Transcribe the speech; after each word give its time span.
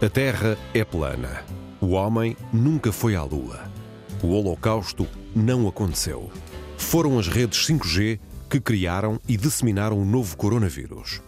A 0.00 0.08
Terra 0.08 0.58
é 0.74 0.84
plana. 0.84 1.44
O 1.80 1.90
homem 1.90 2.36
nunca 2.52 2.90
foi 2.90 3.14
à 3.14 3.22
Lua. 3.22 3.70
O 4.22 4.28
Holocausto 4.28 5.06
não 5.34 5.68
aconteceu. 5.68 6.30
Foram 6.76 7.18
as 7.18 7.28
redes 7.28 7.66
5G 7.66 8.18
que 8.50 8.60
criaram 8.60 9.20
e 9.28 9.36
disseminaram 9.36 9.98
o 9.98 10.04
novo 10.04 10.36
coronavírus. 10.36 11.20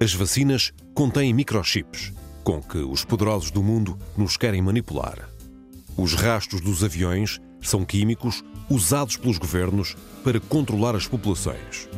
As 0.00 0.14
vacinas 0.14 0.72
contêm 0.94 1.34
microchips 1.34 2.12
com 2.44 2.62
que 2.62 2.78
os 2.78 3.04
poderosos 3.04 3.50
do 3.50 3.62
mundo 3.62 3.98
nos 4.16 4.36
querem 4.36 4.62
manipular. 4.62 5.28
Os 5.96 6.14
rastros 6.14 6.60
dos 6.60 6.82
aviões 6.82 7.40
são 7.60 7.84
químicos 7.84 8.42
usados 8.68 9.16
pelos 9.16 9.38
governos 9.38 9.96
para 10.24 10.40
controlar 10.40 10.94
as 10.94 11.06
populações. 11.06 11.88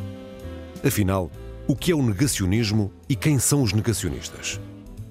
Afinal, 0.83 1.31
o 1.67 1.75
que 1.75 1.91
é 1.91 1.95
o 1.95 2.01
negacionismo 2.01 2.91
e 3.07 3.15
quem 3.15 3.39
são 3.39 3.61
os 3.61 3.71
negacionistas? 3.71 4.59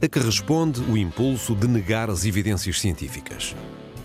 A 0.04 0.08
que 0.08 0.18
responde 0.18 0.80
o 0.80 0.98
impulso 0.98 1.54
de 1.54 1.68
negar 1.68 2.10
as 2.10 2.24
evidências 2.24 2.80
científicas? 2.80 3.54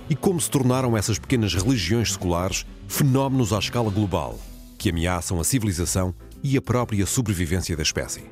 E 0.08 0.16
como 0.16 0.40
se 0.40 0.48
tornaram 0.48 0.96
essas 0.96 1.18
pequenas 1.18 1.56
religiões 1.56 2.14
seculares 2.14 2.68
fenómenos 2.88 3.52
à 3.52 3.58
escala 3.58 3.90
global 3.90 4.38
que 4.78 4.92
ameaçam 4.92 5.40
a 5.40 5.44
civilização 5.44 6.14
e 6.44 6.56
a 6.56 6.62
própria 6.62 7.04
sobrevivência 7.08 7.76
da 7.76 7.82
espécie? 7.82 8.26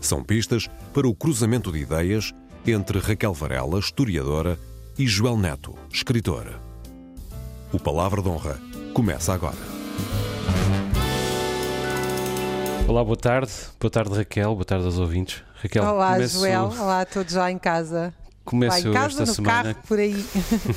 São 0.00 0.24
pistas 0.24 0.66
para 0.94 1.06
o 1.06 1.14
cruzamento 1.14 1.70
de 1.70 1.80
ideias 1.80 2.32
entre 2.66 2.98
Raquel 2.98 3.34
Varela, 3.34 3.78
historiadora, 3.78 4.58
e 4.98 5.06
Joel 5.06 5.36
Neto, 5.36 5.74
escritor. 5.92 6.58
O 7.70 7.78
Palavra 7.78 8.22
de 8.22 8.30
Honra 8.30 8.58
começa 8.94 9.34
agora. 9.34 9.58
Olá, 12.88 13.04
boa 13.04 13.16
tarde. 13.16 13.52
Boa 13.78 13.90
tarde, 13.90 14.14
Raquel. 14.14 14.54
Boa 14.54 14.64
tarde 14.64 14.86
aos 14.86 14.98
ouvintes. 14.98 15.49
Raquel, 15.62 15.84
Olá, 15.84 16.14
começo, 16.14 16.38
Joel. 16.38 16.72
Olá 16.78 17.00
a 17.02 17.04
todos 17.04 17.32
já 17.34 17.50
em 17.50 17.58
casa. 17.58 18.14
Começo 18.44 18.82
Lá 18.82 18.90
em 18.90 18.92
casa, 18.94 19.06
esta 19.08 19.26
no 19.26 19.34
semana. 19.34 19.74
carro, 19.74 19.86
por 19.86 19.98
aí. 19.98 20.24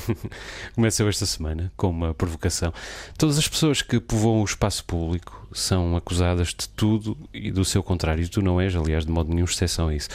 Começo 0.76 1.02
eu 1.02 1.08
esta 1.08 1.24
semana 1.26 1.72
com 1.76 1.88
uma 1.88 2.12
provocação. 2.12 2.72
Todas 3.16 3.38
as 3.38 3.48
pessoas 3.48 3.80
que 3.80 3.98
povoam 3.98 4.42
o 4.42 4.44
espaço 4.44 4.84
público 4.84 5.48
são 5.52 5.96
acusadas 5.96 6.48
de 6.48 6.68
tudo 6.68 7.16
e 7.32 7.50
do 7.50 7.64
seu 7.64 7.82
contrário. 7.82 8.28
Tu 8.28 8.42
não 8.42 8.60
és, 8.60 8.76
aliás, 8.76 9.06
de 9.06 9.10
modo 9.10 9.30
nenhum 9.32 9.46
exceção 9.46 9.88
a 9.88 9.94
isso. 9.94 10.08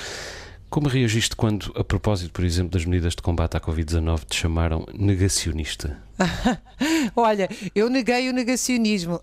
Como 0.70 0.88
reagiste 0.88 1.36
quando, 1.36 1.72
a 1.76 1.84
propósito, 1.84 2.32
por 2.32 2.46
exemplo, 2.46 2.70
das 2.72 2.86
medidas 2.86 3.16
de 3.16 3.24
combate 3.24 3.58
à 3.58 3.60
Covid-19, 3.60 4.20
te 4.30 4.36
chamaram 4.36 4.86
negacionista? 4.94 5.98
Olha, 7.16 7.50
eu 7.74 7.90
neguei 7.90 8.30
o 8.30 8.34
negacionismo. 8.34 9.20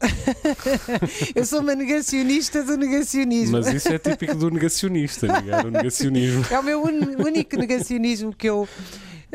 eu 1.37 1.45
sou 1.47 1.61
uma 1.61 1.75
negacionista 1.77 2.65
do 2.65 2.77
negacionismo. 2.77 3.59
Mas 3.59 3.69
isso 3.69 3.89
é 3.93 3.99
típico 3.99 4.35
do 4.35 4.51
negacionista, 4.51 5.29
negar 5.29 5.67
o 5.67 5.71
negacionismo. 5.71 6.45
É 6.51 6.59
o 6.59 6.63
meu 6.65 6.83
un- 6.83 7.23
único 7.25 7.57
negacionismo 7.57 8.33
que 8.35 8.49
eu 8.49 8.69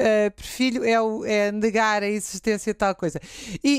eh, 0.02 0.30
prefiro, 0.31 0.83
é, 0.83 0.99
o- 1.02 1.23
é 1.25 1.52
negar 1.52 2.03
a 2.03 2.07
existência 2.09 2.73
de 2.73 2.77
tal 2.77 2.95
coisa. 2.95 3.19
E, 3.63 3.69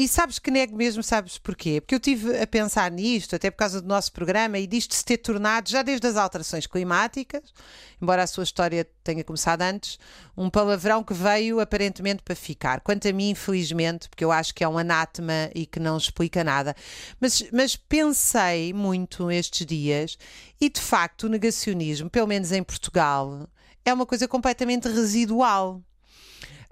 e- 0.00 0.04
e 0.04 0.08
sabes 0.08 0.38
que 0.38 0.50
nego 0.50 0.76
mesmo, 0.76 1.02
sabes 1.02 1.38
porquê? 1.38 1.80
Porque 1.80 1.94
eu 1.94 1.98
estive 1.98 2.38
a 2.38 2.46
pensar 2.46 2.90
nisto, 2.90 3.36
até 3.36 3.50
por 3.50 3.58
causa 3.58 3.80
do 3.80 3.88
nosso 3.88 4.12
programa, 4.12 4.58
e 4.58 4.66
disto 4.66 4.94
se 4.94 5.04
ter 5.04 5.18
tornado, 5.18 5.70
já 5.70 5.82
desde 5.82 6.06
as 6.06 6.16
alterações 6.16 6.66
climáticas, 6.66 7.42
embora 8.00 8.22
a 8.22 8.26
sua 8.26 8.44
história 8.44 8.86
tenha 9.04 9.24
começado 9.24 9.62
antes, 9.62 9.98
um 10.36 10.50
palavrão 10.50 11.02
que 11.02 11.14
veio 11.14 11.60
aparentemente 11.60 12.22
para 12.22 12.34
ficar. 12.34 12.80
Quanto 12.80 13.08
a 13.08 13.12
mim, 13.12 13.30
infelizmente, 13.30 14.08
porque 14.08 14.24
eu 14.24 14.30
acho 14.32 14.54
que 14.54 14.62
é 14.64 14.68
um 14.68 14.78
anátema 14.78 15.50
e 15.54 15.64
que 15.66 15.80
não 15.80 15.96
explica 15.96 16.42
nada. 16.44 16.74
Mas, 17.20 17.44
mas 17.52 17.76
pensei 17.76 18.72
muito 18.72 19.30
estes 19.30 19.66
dias 19.66 20.18
e, 20.60 20.68
de 20.68 20.80
facto, 20.80 21.24
o 21.24 21.28
negacionismo, 21.28 22.10
pelo 22.10 22.26
menos 22.26 22.52
em 22.52 22.62
Portugal, 22.62 23.48
é 23.88 23.94
uma 23.94 24.06
coisa 24.06 24.28
completamente 24.28 24.88
residual. 24.88 25.82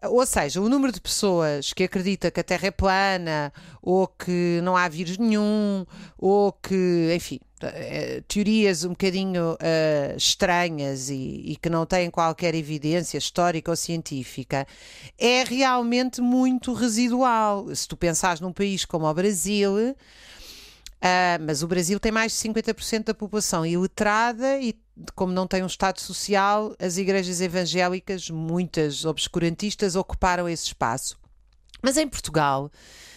Ou 0.03 0.27
seja, 0.27 0.61
o 0.61 0.69
número 0.69 0.93
de 0.93 1.01
pessoas 1.01 1.73
que 1.73 1.85
acredita 1.85 2.31
que 2.31 2.39
a 2.39 2.45
Terra 2.45 2.69
é 2.69 2.71
plana, 2.71 3.53
ou 3.81 4.07
que 4.07 4.61
não 4.63 4.77
há 4.77 4.89
vírus 4.89 5.17
nenhum, 5.17 5.87
ou 6.19 6.53
que, 6.53 7.13
enfim, 7.15 7.41
eh, 7.63 8.23
teorias 8.29 8.85
um 8.85 8.91
bocadinho 8.91 9.57
eh, 9.59 10.15
estranhas 10.17 11.09
e, 11.09 11.43
e 11.47 11.57
que 11.57 11.71
não 11.71 11.87
têm 11.87 12.11
qualquer 12.11 12.55
evidência 12.55 13.17
histórica 13.17 13.71
ou 13.71 13.77
científica, 13.77 14.67
é 15.19 15.43
realmente 15.43 16.21
muito 16.21 16.75
residual. 16.75 17.75
Se 17.75 17.89
tu 17.89 17.97
pensares 17.97 18.41
num 18.41 18.53
país 18.53 18.85
como 18.85 19.07
o 19.07 19.15
Brasil, 19.15 19.97
ah, 21.07 21.39
mas 21.41 21.63
o 21.63 21.69
Brasil 21.69 22.01
tem 22.01 22.11
mais 22.11 22.33
de 22.33 22.39
50% 22.39 23.05
da 23.05 23.15
população 23.15 23.65
iletrada 23.65 24.59
e, 24.59 24.75
como 25.15 25.33
não 25.33 25.47
tem 25.47 25.63
um 25.63 25.67
Estado 25.67 26.01
social, 26.01 26.75
as 26.81 26.97
igrejas 26.97 27.41
evangélicas, 27.41 28.29
muitas 28.29 29.05
obscurantistas, 29.05 29.95
ocuparam 29.95 30.49
esse 30.49 30.65
espaço. 30.65 31.17
Mas 31.81 31.97
em 31.97 32.09
Portugal, 32.09 32.73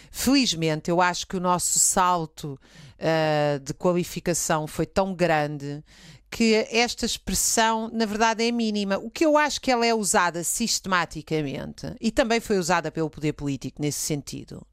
felizmente, 0.08 0.88
eu 0.88 1.00
acho 1.00 1.26
que 1.26 1.36
o 1.36 1.40
nosso 1.40 1.80
salto 1.80 2.60
ah, 2.96 3.58
de 3.58 3.74
qualificação 3.74 4.68
foi 4.68 4.86
tão 4.86 5.12
grande 5.12 5.82
que 6.30 6.54
esta 6.70 7.04
expressão, 7.04 7.90
na 7.92 8.06
verdade, 8.06 8.46
é 8.46 8.52
mínima. 8.52 8.98
O 8.98 9.10
que 9.10 9.26
eu 9.26 9.36
acho 9.36 9.60
que 9.60 9.68
ela 9.68 9.84
é 9.84 9.92
usada 9.92 10.44
sistematicamente 10.44 11.92
e 12.00 12.12
também 12.12 12.38
foi 12.38 12.56
usada 12.56 12.92
pelo 12.92 13.10
poder 13.10 13.32
político 13.32 13.82
nesse 13.82 13.98
sentido. 13.98 14.64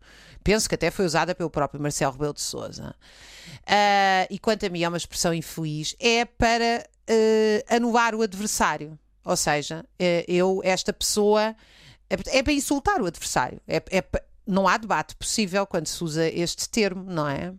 Penso 0.44 0.68
que 0.70 0.76
até 0.76 0.90
foi 0.92 1.06
usada 1.06 1.34
pelo 1.36 1.50
próprio 1.50 1.82
Marcelo 1.82 2.14
Rebelo 2.14 2.34
de 2.34 2.42
Sousa. 2.42 2.96
e 4.30 4.40
quanto 4.40 4.66
a 4.66 4.70
mim 4.70 4.84
é 4.84 4.88
uma 4.88 4.98
expressão 4.98 5.34
infeliz, 5.34 5.96
é 6.00 6.26
para 6.26 6.88
ah, 7.10 7.76
anular 7.76 8.14
o 8.16 8.22
adversário. 8.22 8.98
Ou 9.24 9.36
seja, 9.36 9.84
eh, 10.00 10.24
eu, 10.28 10.62
esta 10.64 10.94
pessoa, 10.94 11.54
é, 12.10 12.38
é 12.38 12.42
para 12.44 12.54
insultar 12.54 13.02
o 13.02 13.06
adversário. 13.06 13.60
É, 13.68 13.84
é 13.92 14.04
não 14.46 14.66
há 14.70 14.78
debate 14.78 15.16
possível 15.18 15.68
quando 15.68 15.88
se 15.88 16.02
usa 16.02 16.26
este 16.30 16.70
termo, 16.70 17.04
não 17.04 17.28
é? 17.28 17.54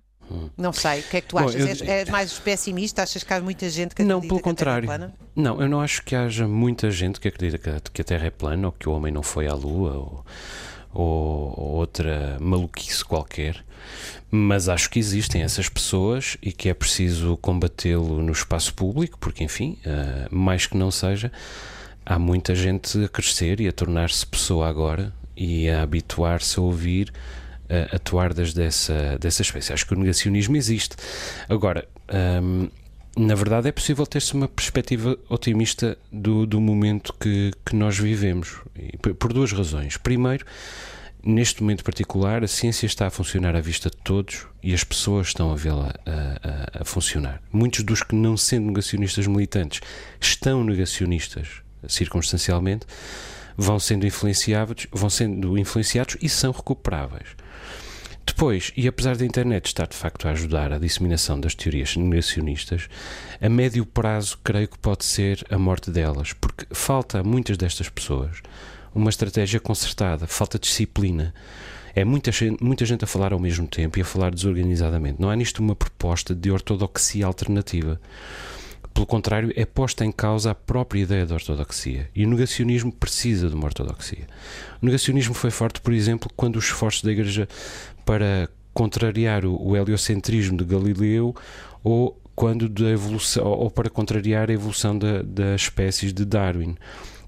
Não 0.57 0.73
sei, 0.73 1.01
o 1.01 1.03
que 1.05 1.17
é 1.19 1.21
que 1.23 1.29
tu 1.29 1.37
Bom, 1.37 1.47
achas? 1.47 1.61
eu- 1.61 1.67
És, 1.67 1.83
és 1.83 2.09
mais 2.09 2.39
pessimista? 2.39 3.03
Achas 3.03 3.23
que 3.23 3.33
há 3.33 3.41
muita 3.41 3.69
gente 3.69 3.95
que 3.95 4.03
Não, 4.03 4.19
acredita 4.19 4.35
pelo 4.35 4.43
que 4.43 4.49
a 4.51 4.55
Terra 4.65 4.79
é 4.79 4.81
contrário. 4.83 4.87
plana? 4.89 5.15
Não, 5.35 5.61
eu 5.61 5.69
não 5.69 5.81
acho 5.81 6.03
que 6.03 6.15
haja 6.15 6.47
muita 6.49 6.91
gente 6.91 7.19
que 7.21 7.29
acredita 7.29 7.59
que 7.59 7.71
a, 7.71 7.81
que 7.93 8.01
a 8.03 8.05
Terra 8.05 8.27
é 8.27 8.31
plana 8.31 8.69
ou 8.69 8.73
que 8.73 8.89
o 8.89 8.93
homem 8.93 9.13
não 9.13 9.23
foi 9.23 9.47
à 9.47 9.55
Lua 9.55 9.93
ou, 9.95 10.25
ou- 10.93 11.55
ou 11.57 11.69
outra 11.77 12.37
maluquice 12.41 13.05
qualquer. 13.05 13.65
Mas 14.31 14.69
acho 14.69 14.91
que 14.91 14.99
existem 14.99 15.43
essas 15.43 15.69
pessoas 15.69 16.37
e 16.43 16.53
que 16.53 16.69
é 16.69 16.75
preciso 16.75 17.37
combatê-lo 17.39 18.23
no 18.23 18.33
espaço 18.33 18.75
público, 18.75 19.17
porque, 19.19 19.43
enfim, 19.45 19.79
eh, 19.85 20.27
mais 20.31 20.67
que 20.67 20.77
não 20.77 20.91
seja, 20.91 21.33
há 22.05 22.19
muita 22.19 22.55
gente 22.55 23.03
a 23.05 23.09
crescer 23.09 23.61
e 23.61 23.69
a 23.69 23.73
tornar-se 23.73 24.27
pessoa 24.27 24.69
agora 24.69 25.13
e 25.37 25.69
a 25.71 25.83
habituar-se 25.83 26.59
a 26.59 26.63
ouvir 26.63 27.13
eh, 27.71 27.89
atuardas 27.93 28.53
dessa, 28.55 29.17
dessa 29.19 29.43
espécie. 29.43 29.73
Acho 29.73 29.87
que 29.87 29.95
o 29.95 29.99
negacionismo 29.99 30.57
existe. 30.57 30.97
Agora, 31.49 31.87
hum, 32.43 32.69
na 33.19 33.35
verdade, 33.35 33.69
é 33.69 33.73
possível 33.73 34.07
ter-se 34.07 34.33
uma 34.35 34.47
perspectiva 34.49 35.19
otimista 35.29 35.99
do, 36.13 36.47
do 36.47 36.61
momento 36.61 37.13
que, 37.19 37.51
que 37.67 37.75
nós 37.75 37.99
vivemos, 37.99 38.57
por, 39.03 39.15
por 39.15 39.33
duas 39.33 39.51
razões. 39.53 39.97
Primeiro, 39.97 40.45
neste 41.25 41.61
momento 41.63 41.83
particular, 41.83 42.45
a 42.45 42.49
ciência 42.49 42.87
está 42.87 43.09
a 43.09 43.11
funcionar 43.11 43.57
à 43.57 43.61
vista 43.61 43.91
de 43.91 43.97
todos 43.97 44.47
e 44.63 44.73
as 44.73 44.85
pessoas 44.85 45.29
estão 45.29 45.51
a 45.53 45.57
vê-la 45.57 45.95
a, 46.07 46.79
a- 46.79 46.83
a 46.83 46.85
funcionar. 46.85 47.43
Muitos 47.53 47.83
dos 47.83 48.03
que, 48.03 48.15
não 48.15 48.37
sendo 48.37 48.67
negacionistas 48.69 49.27
militantes, 49.27 49.81
estão 50.21 50.63
negacionistas 50.65 51.49
circunstancialmente, 51.87 52.87
vão 53.57 53.79
sendo 53.81 54.07
influenciados, 54.07 54.87
vão 54.93 55.11
sendo 55.11 55.59
influenciados 55.59 56.17
e 56.23 56.29
são 56.29 56.53
recuperáveis. 56.53 57.29
Depois, 58.39 58.73
e 58.77 58.87
apesar 58.87 59.17
da 59.17 59.25
internet 59.25 59.67
estar 59.67 59.89
de 59.89 59.97
facto 59.97 60.29
a 60.29 60.31
ajudar 60.31 60.73
a 60.73 60.79
disseminação 60.79 61.41
das 61.41 61.57
teorias 61.57 61.97
negacionistas, 61.97 62.89
a 63.41 63.49
médio 63.49 63.85
prazo 63.85 64.39
creio 64.45 64.69
que 64.69 64.79
pode 64.79 65.05
ser 65.05 65.45
a 65.51 65.59
morte 65.59 65.91
delas, 65.91 66.33
porque 66.35 66.65
falta 66.71 67.19
a 67.19 67.25
muitas 67.25 67.57
destas 67.57 67.89
pessoas 67.89 68.41
uma 68.95 69.11
estratégia 69.11 69.59
concertada, 69.59 70.29
falta 70.29 70.57
disciplina. 70.57 71.35
É 71.97 72.05
muita 72.05 72.31
gente, 72.31 72.63
muita 72.63 72.87
gente 72.87 73.03
a 73.03 73.09
falar 73.09 73.33
ao 73.33 73.41
mesmo 73.41 73.67
tempo 73.67 73.99
e 73.99 74.03
a 74.03 74.05
falar 74.05 74.33
desorganizadamente. 74.33 75.21
Não 75.21 75.31
há 75.31 75.35
nisto 75.35 75.59
uma 75.59 75.75
proposta 75.75 76.33
de 76.33 76.49
ortodoxia 76.49 77.27
alternativa. 77.27 78.01
Pelo 78.93 79.07
contrário, 79.07 79.53
é 79.55 79.65
posta 79.65 80.05
em 80.05 80.11
causa 80.11 80.51
a 80.51 80.55
própria 80.55 81.01
ideia 81.01 81.25
da 81.25 81.35
ortodoxia. 81.35 82.11
E 82.15 82.25
o 82.25 82.29
negacionismo 82.29 82.93
precisa 82.93 83.49
de 83.49 83.55
uma 83.55 83.67
ortodoxia. 83.67 84.27
O 84.83 84.87
negacionismo 84.87 85.35
foi 85.35 85.51
forte, 85.51 85.81
por 85.81 85.93
exemplo, 85.93 86.31
quando 86.37 86.57
os 86.57 86.65
esforços 86.65 87.03
da 87.03 87.13
Igreja 87.13 87.49
para 88.05 88.49
contrariar 88.75 89.45
o, 89.45 89.77
heliocentrismo 89.77 90.57
de 90.57 90.65
Galileu 90.65 91.35
ou 91.83 92.21
quando 92.35 92.69
evolução 92.89 93.45
ou 93.45 93.71
para 93.71 93.91
contrariar 93.91 94.49
a 94.49 94.53
evolução 94.53 94.97
da- 94.97 95.23
das 95.23 95.63
espécies 95.63 96.13
de 96.13 96.25
Darwin. 96.25 96.77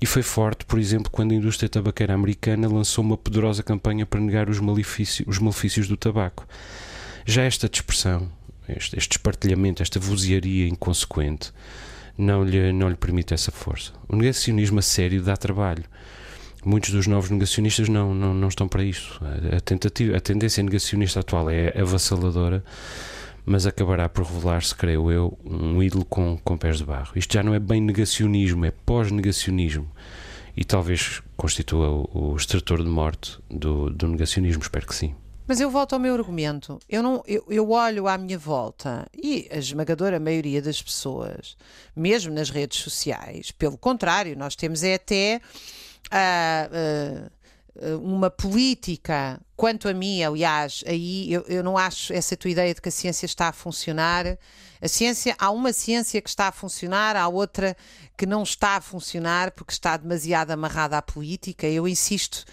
E 0.00 0.06
foi 0.06 0.22
forte, 0.22 0.64
por 0.64 0.78
exemplo, 0.78 1.10
quando 1.10 1.32
a 1.32 1.34
indústria 1.34 1.68
tabaqueira 1.68 2.14
americana 2.14 2.68
lançou 2.68 3.04
uma 3.04 3.16
poderosa 3.18 3.62
campanha 3.62 4.06
para 4.06 4.20
negar 4.20 4.48
os 4.48 4.58
malefícios, 4.60 5.26
os 5.28 5.38
malefícios 5.38 5.88
do 5.88 5.96
tabaco. 5.96 6.46
Já 7.26 7.42
esta 7.42 7.68
dispersão, 7.68 8.30
este, 8.76 8.96
este 8.98 9.12
espartilhamento, 9.12 9.82
esta 9.82 9.98
vozearia 9.98 10.68
inconsequente, 10.68 11.52
não 12.16 12.44
lhe, 12.44 12.72
não 12.72 12.88
lhe 12.88 12.96
permite 12.96 13.34
essa 13.34 13.50
força. 13.50 13.92
O 14.08 14.16
negacionismo 14.16 14.78
a 14.78 14.82
sério 14.82 15.22
dá 15.22 15.36
trabalho. 15.36 15.84
Muitos 16.64 16.90
dos 16.90 17.06
novos 17.06 17.30
negacionistas 17.30 17.88
não, 17.88 18.14
não, 18.14 18.34
não 18.34 18.48
estão 18.48 18.68
para 18.68 18.84
isso. 18.84 19.18
A, 19.56 19.60
tentativa, 19.60 20.16
a 20.16 20.20
tendência 20.20 20.62
negacionista 20.62 21.20
atual 21.20 21.48
é 21.48 21.72
avassaladora, 21.80 22.62
mas 23.46 23.66
acabará 23.66 24.08
por 24.08 24.26
revelar-se, 24.26 24.74
creio 24.74 25.10
eu, 25.10 25.38
um 25.42 25.82
ídolo 25.82 26.04
com, 26.04 26.36
com 26.44 26.58
pés 26.58 26.76
de 26.76 26.84
barro. 26.84 27.12
Isto 27.16 27.32
já 27.32 27.42
não 27.42 27.54
é 27.54 27.58
bem 27.58 27.80
negacionismo, 27.80 28.66
é 28.66 28.70
pós-negacionismo. 28.70 29.90
E 30.54 30.64
talvez 30.64 31.22
constitua 31.36 31.88
o, 31.88 32.32
o 32.32 32.36
extrator 32.36 32.82
de 32.82 32.90
morte 32.90 33.38
do, 33.50 33.88
do 33.88 34.08
negacionismo, 34.08 34.62
espero 34.62 34.86
que 34.86 34.94
sim. 34.94 35.14
Mas 35.50 35.58
eu 35.58 35.68
volto 35.68 35.94
ao 35.94 35.98
meu 35.98 36.14
argumento. 36.14 36.78
Eu, 36.88 37.02
não, 37.02 37.24
eu, 37.26 37.44
eu, 37.48 37.70
olho 37.70 38.06
à 38.06 38.16
minha 38.16 38.38
volta 38.38 39.04
e 39.12 39.48
a 39.50 39.56
esmagadora 39.56 40.20
maioria 40.20 40.62
das 40.62 40.80
pessoas, 40.80 41.56
mesmo 41.96 42.32
nas 42.32 42.50
redes 42.50 42.78
sociais, 42.78 43.50
pelo 43.50 43.76
contrário, 43.76 44.38
nós 44.38 44.54
temos 44.54 44.84
é 44.84 44.94
até 44.94 45.40
uh, 46.06 47.26
uh, 47.84 47.98
uma 47.98 48.30
política, 48.30 49.40
quanto 49.56 49.88
a 49.88 49.92
mim, 49.92 50.22
aliás, 50.22 50.84
aí 50.86 51.32
eu, 51.32 51.44
eu 51.48 51.64
não 51.64 51.76
acho 51.76 52.12
essa 52.12 52.36
tua 52.36 52.52
ideia 52.52 52.72
de 52.72 52.80
que 52.80 52.88
a 52.88 52.92
ciência 52.92 53.26
está 53.26 53.48
a 53.48 53.52
funcionar. 53.52 54.38
A 54.80 54.86
ciência, 54.86 55.34
há 55.36 55.50
uma 55.50 55.72
ciência 55.72 56.22
que 56.22 56.28
está 56.28 56.46
a 56.46 56.52
funcionar, 56.52 57.16
há 57.16 57.26
outra 57.26 57.76
que 58.16 58.24
não 58.24 58.44
está 58.44 58.76
a 58.76 58.80
funcionar 58.80 59.50
porque 59.50 59.72
está 59.72 59.96
demasiado 59.96 60.52
amarrada 60.52 60.96
à 60.96 61.02
política. 61.02 61.66
Eu 61.66 61.88
insisto 61.88 62.44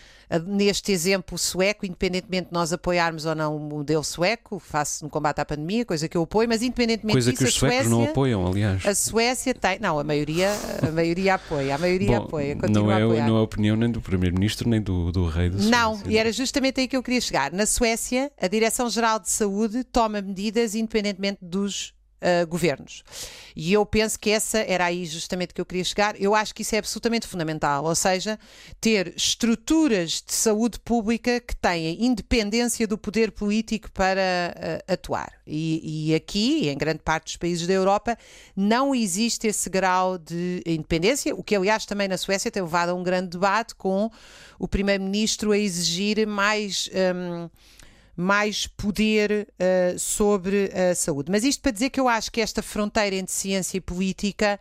neste 0.46 0.92
exemplo 0.92 1.38
sueco, 1.38 1.86
independentemente 1.86 2.48
de 2.48 2.54
nós 2.54 2.74
apoiarmos 2.74 3.26
ou 3.26 3.34
não 3.34 3.56
o 3.56 3.60
modelo 3.60 4.04
sueco, 4.04 4.60
face 4.60 5.04
no 5.04 5.10
combate 5.10 5.40
à 5.40 5.46
pandemia, 5.46 5.86
coisa 5.86 6.08
que 6.08 6.18
eu 6.18 6.24
apoio, 6.24 6.50
mas 6.50 6.62
independentemente 6.62 7.14
coisa 7.14 7.32
disso, 7.32 7.44
que 7.44 7.50
os 7.50 7.56
suecos 7.56 7.78
Suécia, 7.78 7.90
não 7.90 8.04
apoiam, 8.04 8.46
aliás. 8.46 8.86
A 8.86 8.94
Suécia 8.94 9.54
tem, 9.54 9.80
não, 9.80 9.98
a 9.98 10.04
maioria, 10.04 10.52
a 10.88 10.92
maioria 10.92 11.36
apoia, 11.36 11.76
a 11.76 11.78
maioria 11.78 12.20
Bom, 12.20 12.26
apoia, 12.26 12.56
continua 12.56 12.84
não 12.84 12.92
é, 12.92 12.94
a 12.94 13.06
apoiar. 13.06 13.28
Não 13.28 13.36
é 13.36 13.40
a 13.40 13.44
opinião 13.44 13.76
nem 13.76 13.90
do 13.90 14.02
primeiro-ministro 14.02 14.70
nem 14.70 14.82
do, 14.82 15.12
do 15.12 15.28
rei 15.28 15.50
da 15.50 15.58
Não, 15.58 15.96
Suécia. 15.96 16.12
e 16.12 16.18
era 16.18 16.32
justamente 16.32 16.82
aí 16.82 16.88
que 16.88 16.98
eu 16.98 17.04
queria 17.04 17.22
chegar. 17.22 17.52
Na 17.52 17.66
Suécia, 17.66 18.32
a 18.40 18.48
Direção-Geral 18.48 19.20
de 19.20 19.30
Saúde 19.30 19.84
toma 19.86 20.22
medidas 20.22 20.76
independentemente 20.76 21.40
dos 21.42 21.94
Uh, 22.20 22.48
governos. 22.48 23.04
E 23.56 23.72
eu 23.72 23.86
penso 23.86 24.20
que 24.20 24.32
essa 24.32 24.58
era 24.58 24.86
aí 24.86 25.06
justamente 25.06 25.54
que 25.54 25.62
eu 25.62 25.66
queria 25.66 25.84
chegar. 25.84 26.20
Eu 26.20 26.34
acho 26.34 26.54
que 26.54 26.64
isso 26.64 26.74
é 26.74 26.80
absolutamente 26.80 27.28
fundamental, 27.28 27.86
ou 27.86 27.94
seja, 27.94 28.40
ter 28.82 29.14
estruturas 29.16 30.24
de 30.26 30.34
saúde 30.34 30.80
pública 30.80 31.40
que 31.40 31.56
tenham 31.56 31.96
independência 32.00 32.88
do 32.88 32.98
poder 32.98 33.32
político 33.32 33.92
para 33.92 34.20
uh, 34.56 34.94
atuar. 34.94 35.32
E, 35.46 36.10
e, 36.10 36.16
aqui, 36.16 36.68
em 36.70 36.78
grande 36.78 37.00
parte 37.00 37.26
dos 37.26 37.38
países 37.38 37.68
da 37.68 37.74
Europa, 37.74 38.18
não 38.56 38.94
existe 38.96 39.48
esse 39.48 39.70
grau 39.70 40.18
de 40.18 40.62
independência, 40.66 41.36
o 41.36 41.44
que 41.44 41.56
aliás 41.56 41.86
também 41.86 42.08
na 42.08 42.18
Suécia 42.18 42.52
tem 42.52 42.64
levado 42.64 42.90
a 42.90 42.94
um 42.96 43.04
grande 43.04 43.30
debate 43.30 43.76
com 43.76 44.12
o 44.60 44.68
primeiro-ministro 44.68 45.52
a 45.52 45.58
exigir 45.58 46.26
mais. 46.28 46.90
Um, 47.16 47.50
mais 48.18 48.66
poder 48.66 49.48
uh, 49.54 50.00
sobre 50.00 50.72
a 50.74 50.96
saúde. 50.96 51.32
Mas 51.32 51.44
isto 51.44 51.62
para 51.62 51.72
dizer 51.72 51.92
que 51.92 52.00
eu 52.00 52.08
acho 52.08 52.32
que 52.32 52.42
esta 52.42 52.64
fronteira 52.64 53.16
entre 53.16 53.32
ciência 53.32 53.78
e 53.78 53.82
política 53.82 54.60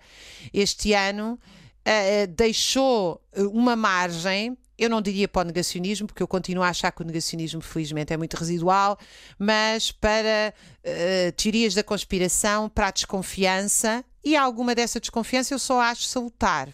este 0.52 0.92
ano 0.92 1.38
uh, 1.86 2.26
deixou 2.36 3.18
uma 3.34 3.74
margem. 3.74 4.58
Eu 4.78 4.90
não 4.90 5.00
diria 5.00 5.26
para 5.26 5.40
o 5.40 5.44
negacionismo, 5.46 6.06
porque 6.06 6.22
eu 6.22 6.28
continuo 6.28 6.62
a 6.62 6.68
achar 6.68 6.92
que 6.92 7.00
o 7.00 7.04
negacionismo, 7.04 7.62
felizmente, 7.62 8.12
é 8.12 8.16
muito 8.18 8.34
residual, 8.34 8.98
mas 9.38 9.90
para 9.90 10.52
uh, 10.52 11.32
teorias 11.32 11.72
da 11.72 11.82
conspiração, 11.82 12.68
para 12.68 12.88
a 12.88 12.90
desconfiança, 12.90 14.04
e 14.22 14.36
alguma 14.36 14.74
dessa 14.74 15.00
desconfiança 15.00 15.54
eu 15.54 15.58
só 15.58 15.80
acho 15.80 16.02
salutar. 16.02 16.68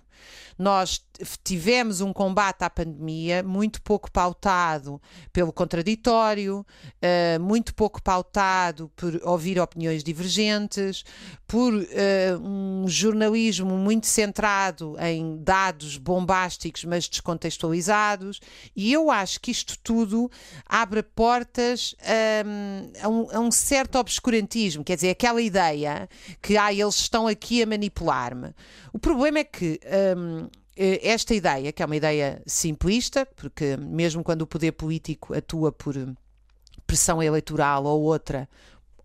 Nós 0.59 1.03
tivemos 1.45 2.01
um 2.01 2.13
combate 2.13 2.63
à 2.63 2.71
pandemia 2.71 3.43
muito 3.43 3.81
pouco 3.83 4.11
pautado 4.11 5.01
pelo 5.33 5.53
contraditório, 5.53 6.65
uh, 7.03 7.41
muito 7.41 7.75
pouco 7.75 8.03
pautado 8.03 8.91
por 8.97 9.21
ouvir 9.25 9.59
opiniões 9.59 10.03
divergentes, 10.03 11.05
por 11.47 11.73
uh, 11.75 11.87
um 12.43 12.85
jornalismo 12.89 13.77
muito 13.77 14.07
centrado 14.07 14.97
em 15.01 15.43
dados 15.43 15.97
bombásticos, 15.97 16.85
mas 16.85 17.09
descontextualizados, 17.09 18.41
e 18.75 18.93
eu 18.93 19.11
acho 19.11 19.41
que 19.41 19.51
isto 19.51 19.79
tudo 19.79 20.31
abre 20.67 21.03
portas 21.03 21.95
um, 22.47 22.93
a, 23.03 23.09
um, 23.09 23.29
a, 23.33 23.41
um, 23.41 23.51
certo 23.51 23.99
obscurantismo, 23.99 24.83
quer 24.83 24.97
dizer, 24.97 25.11
aquela 25.11 25.41
ideia 25.41 26.09
que 26.41 26.57
ah, 26.57 26.73
eles 26.73 26.97
estão 26.97 27.27
aqui 27.27 27.63
a 27.63 27.67
manipular-me. 27.67 28.55
O 28.93 28.99
problema 28.99 29.39
é 29.39 29.45
que. 29.45 29.81
Um, 30.17 30.49
eh, 30.76 31.00
esta 31.03 31.35
ideia, 31.35 31.73
que 31.73 31.82
é 31.82 31.87
uma 31.87 31.97
ideia 31.97 32.43
simplista, 32.47 33.26
porque 33.37 33.76
mesmo 33.76 34.23
quando 34.23 34.43
o 34.43 34.47
poder 34.47 34.73
político 34.73 35.35
atua 35.35 35.70
por 35.70 35.94
pressão 36.87 37.23
eleitoral 37.23 37.85
ou 37.85 38.03
outra, 38.03 38.49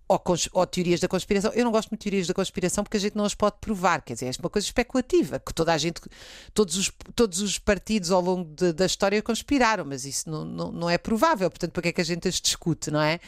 ou, 0.07 0.21
ou, 0.53 0.65
teorias 0.65 0.99
da 0.99 1.07
conspiração. 1.07 1.51
Eu 1.53 1.65
não 1.65 1.71
gosto 1.71 1.89
muito 1.89 1.99
de 1.99 2.09
teorias 2.09 2.27
da 2.27 2.33
conspiração 2.33 2.83
porque 2.83 2.97
a 2.97 2.99
gente 2.99 3.15
não 3.15 3.25
as 3.25 3.35
pode 3.35 3.57
provar, 3.59 4.01
quer 4.01 4.13
dizer, 4.13 4.27
é 4.27 4.31
uma 4.39 4.49
coisa 4.49 4.65
especulativa, 4.65 5.39
que 5.39 5.53
toda 5.53 5.73
a 5.73 5.77
gente, 5.77 6.01
todos 6.53 6.77
os, 6.77 6.91
todos 7.13 7.41
os 7.41 7.59
partidos 7.59 8.11
ao 8.11 8.21
longo 8.21 8.49
de, 8.55 8.71
da 8.71 8.85
história 8.85 9.21
conspiraram, 9.21 9.83
mas 9.83 10.05
isso 10.05 10.29
não, 10.29 10.45
não, 10.45 10.71
não, 10.71 10.89
é 10.89 10.97
provável, 10.97 11.49
portanto, 11.49 11.71
para 11.71 11.81
que 11.81 11.89
é 11.89 11.91
que 11.91 12.01
a 12.01 12.05
gente 12.05 12.27
as 12.27 12.39
discute, 12.39 12.89
não 12.89 13.01
é? 13.01 13.19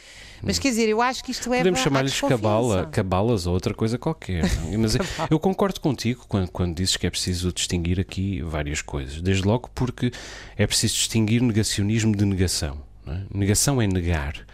Mas 0.42 0.58
quer 0.58 0.70
dizer, 0.70 0.88
eu 0.88 1.02
acho 1.02 1.24
que 1.24 1.32
isto 1.32 1.54
é. 1.54 1.58
Podemos 1.58 1.80
chamar-lhes 1.82 2.20
cabala, 2.22 2.86
cabalas 2.86 3.46
ou 3.46 3.54
outra 3.54 3.74
coisa 3.74 3.98
qualquer. 3.98 4.44
mas 4.80 4.96
eu 5.30 5.40
concordo 5.40 5.82
contigo 5.82 6.26
quando, 6.28 6.50
quando 6.50 6.76
dizes 6.76 6.96
que 6.96 7.06
é 7.06 7.10
preciso 7.10 7.52
distinguir 7.52 8.00
aqui 8.00 8.42
várias 8.42 8.82
coisas. 8.82 9.22
Desde 9.22 9.44
logo 9.44 9.70
porque 9.76 10.12
é 10.56 10.66
preciso 10.66 10.96
distinguir 10.96 11.42
negacionismo 11.42 12.16
de 12.16 12.26
negação. 12.26 12.82
É? 13.06 13.22
Negação 13.34 13.82
é 13.82 13.88
negar. 13.88 14.46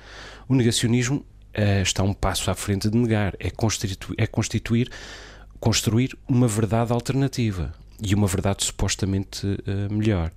O 0.48 0.56
negacionismo 0.56 1.26
uh, 1.58 1.82
está 1.82 2.04
um 2.04 2.14
passo 2.14 2.50
à 2.52 2.56
frente 2.56 2.90
de 2.90 2.98
negar, 2.98 3.36
é 3.40 3.50
constituir, 3.50 4.16
é 4.18 4.28
constituir 4.28 4.90
construir 5.60 6.16
uma 6.28 6.48
verdade 6.48 6.94
alternativa 6.94 7.74
e 8.00 8.14
uma 8.14 8.28
verdade 8.28 8.66
supostamente 8.66 9.46
uh, 9.48 9.92
melhor. 9.92 10.32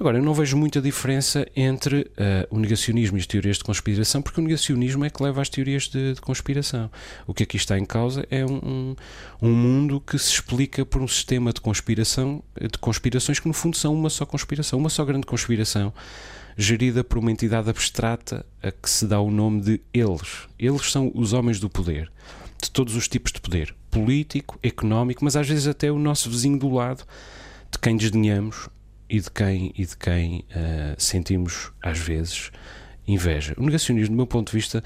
Agora, 0.00 0.18
eu 0.18 0.22
não 0.22 0.32
vejo 0.34 0.56
muita 0.56 0.80
diferença 0.80 1.46
entre 1.54 2.00
uh, 2.00 2.46
o 2.50 2.58
negacionismo 2.58 3.18
e 3.18 3.20
as 3.20 3.26
teorias 3.26 3.58
de 3.58 3.64
conspiração, 3.64 4.22
porque 4.22 4.40
o 4.40 4.42
negacionismo 4.42 5.04
é 5.04 5.10
que 5.10 5.22
leva 5.22 5.42
às 5.42 5.48
teorias 5.48 5.86
de, 5.86 6.14
de 6.14 6.20
conspiração. 6.20 6.90
O 7.26 7.34
que 7.34 7.42
aqui 7.42 7.56
está 7.56 7.78
em 7.78 7.84
causa 7.84 8.26
é 8.30 8.44
um, 8.44 8.56
um, 8.56 8.96
um, 9.42 9.52
mundo 9.52 10.00
que 10.00 10.18
se 10.18 10.30
explica 10.30 10.84
por 10.84 11.02
um 11.02 11.06
sistema 11.06 11.52
de 11.52 11.60
conspiração, 11.60 12.42
de 12.58 12.78
conspirações 12.78 13.38
que 13.38 13.46
no 13.46 13.54
fundo 13.54 13.76
são 13.76 13.94
uma 13.94 14.10
só 14.10 14.24
conspiração, 14.24 14.78
uma 14.78 14.90
só 14.90 15.04
grande 15.04 15.26
conspiração 15.26 15.92
gerida 16.56 17.04
por 17.04 17.18
uma 17.18 17.30
entidade 17.30 17.70
abstrata 17.70 18.44
a 18.62 18.70
que 18.70 18.88
se 18.88 19.06
dá 19.06 19.20
o 19.20 19.30
nome 19.30 19.60
de 19.60 19.80
eles. 19.92 20.48
Eles 20.58 20.90
são 20.90 21.10
os 21.14 21.32
homens 21.32 21.58
do 21.58 21.68
poder, 21.68 22.10
de 22.62 22.70
todos 22.70 22.94
os 22.94 23.08
tipos 23.08 23.32
de 23.32 23.40
poder, 23.40 23.74
político, 23.90 24.58
económico, 24.62 25.24
mas 25.24 25.36
às 25.36 25.48
vezes 25.48 25.66
até 25.66 25.90
o 25.90 25.98
nosso 25.98 26.30
vizinho 26.30 26.58
do 26.58 26.70
lado, 26.72 27.04
de 27.70 27.78
quem 27.78 27.96
desdenhamos 27.96 28.68
e 29.08 29.20
de 29.20 29.30
quem, 29.30 29.72
e 29.76 29.84
de 29.84 29.96
quem 29.96 30.44
uh, 30.50 30.94
sentimos, 30.96 31.72
às 31.82 31.98
vezes, 31.98 32.50
inveja. 33.06 33.54
O 33.58 33.64
negacionismo, 33.64 34.14
do 34.14 34.16
meu 34.16 34.26
ponto 34.26 34.50
de 34.50 34.56
vista, 34.56 34.82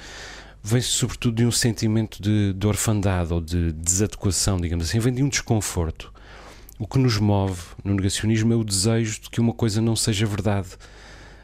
vem 0.62 0.80
sobretudo 0.80 1.36
de 1.36 1.46
um 1.46 1.52
sentimento 1.52 2.20
de, 2.20 2.52
de 2.52 2.66
orfandade 2.66 3.32
ou 3.32 3.40
de 3.40 3.72
desadequação, 3.72 4.60
digamos 4.60 4.88
assim, 4.88 4.98
vem 4.98 5.12
de 5.12 5.22
um 5.22 5.28
desconforto. 5.28 6.12
O 6.78 6.86
que 6.86 6.98
nos 6.98 7.18
move 7.18 7.62
no 7.84 7.94
negacionismo 7.94 8.52
é 8.52 8.56
o 8.56 8.64
desejo 8.64 9.20
de 9.20 9.30
que 9.30 9.40
uma 9.40 9.52
coisa 9.52 9.80
não 9.80 9.94
seja 9.94 10.26
verdade 10.26 10.70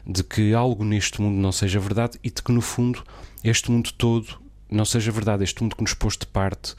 de 0.05 0.23
que 0.23 0.53
algo 0.53 0.83
neste 0.83 1.21
mundo 1.21 1.39
não 1.39 1.51
seja 1.51 1.79
verdade 1.79 2.19
e 2.23 2.29
de 2.29 2.41
que, 2.41 2.51
no 2.51 2.61
fundo, 2.61 3.03
este 3.43 3.71
mundo 3.71 3.91
todo 3.93 4.41
não 4.69 4.85
seja 4.85 5.11
verdade, 5.11 5.43
este 5.43 5.61
mundo 5.61 5.75
que 5.75 5.83
nos 5.83 5.93
pôs 5.93 6.17
de 6.17 6.25
parte 6.25 6.75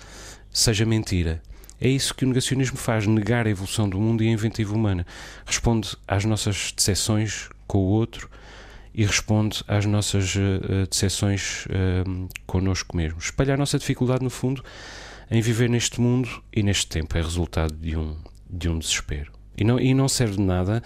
seja 0.50 0.84
mentira. 0.84 1.42
É 1.80 1.88
isso 1.88 2.14
que 2.14 2.24
o 2.24 2.28
negacionismo 2.28 2.76
faz, 2.76 3.06
negar 3.06 3.46
a 3.46 3.50
evolução 3.50 3.88
do 3.88 3.98
mundo 3.98 4.22
e 4.22 4.28
a 4.28 4.30
inventiva 4.30 4.74
humana. 4.74 5.06
Responde 5.44 5.96
às 6.06 6.24
nossas 6.24 6.72
decepções 6.72 7.48
com 7.66 7.78
o 7.78 7.86
outro 7.86 8.30
e 8.94 9.04
responde 9.04 9.62
às 9.66 9.84
nossas 9.84 10.34
uh, 10.36 10.86
decepções 10.88 11.66
uh, 11.66 12.28
connosco 12.46 12.96
mesmo. 12.96 13.18
Espalhar 13.18 13.54
a 13.54 13.58
nossa 13.58 13.78
dificuldade, 13.78 14.22
no 14.22 14.30
fundo, 14.30 14.64
em 15.30 15.40
viver 15.40 15.68
neste 15.68 16.00
mundo 16.00 16.42
e 16.52 16.62
neste 16.62 16.86
tempo 16.86 17.18
é 17.18 17.20
resultado 17.20 17.74
de 17.74 17.96
um, 17.96 18.16
de 18.48 18.68
um 18.68 18.78
desespero. 18.78 19.32
E 19.56 19.64
não, 19.64 19.78
e 19.78 19.94
não 19.94 20.08
serve 20.08 20.36
de 20.36 20.42
nada 20.42 20.82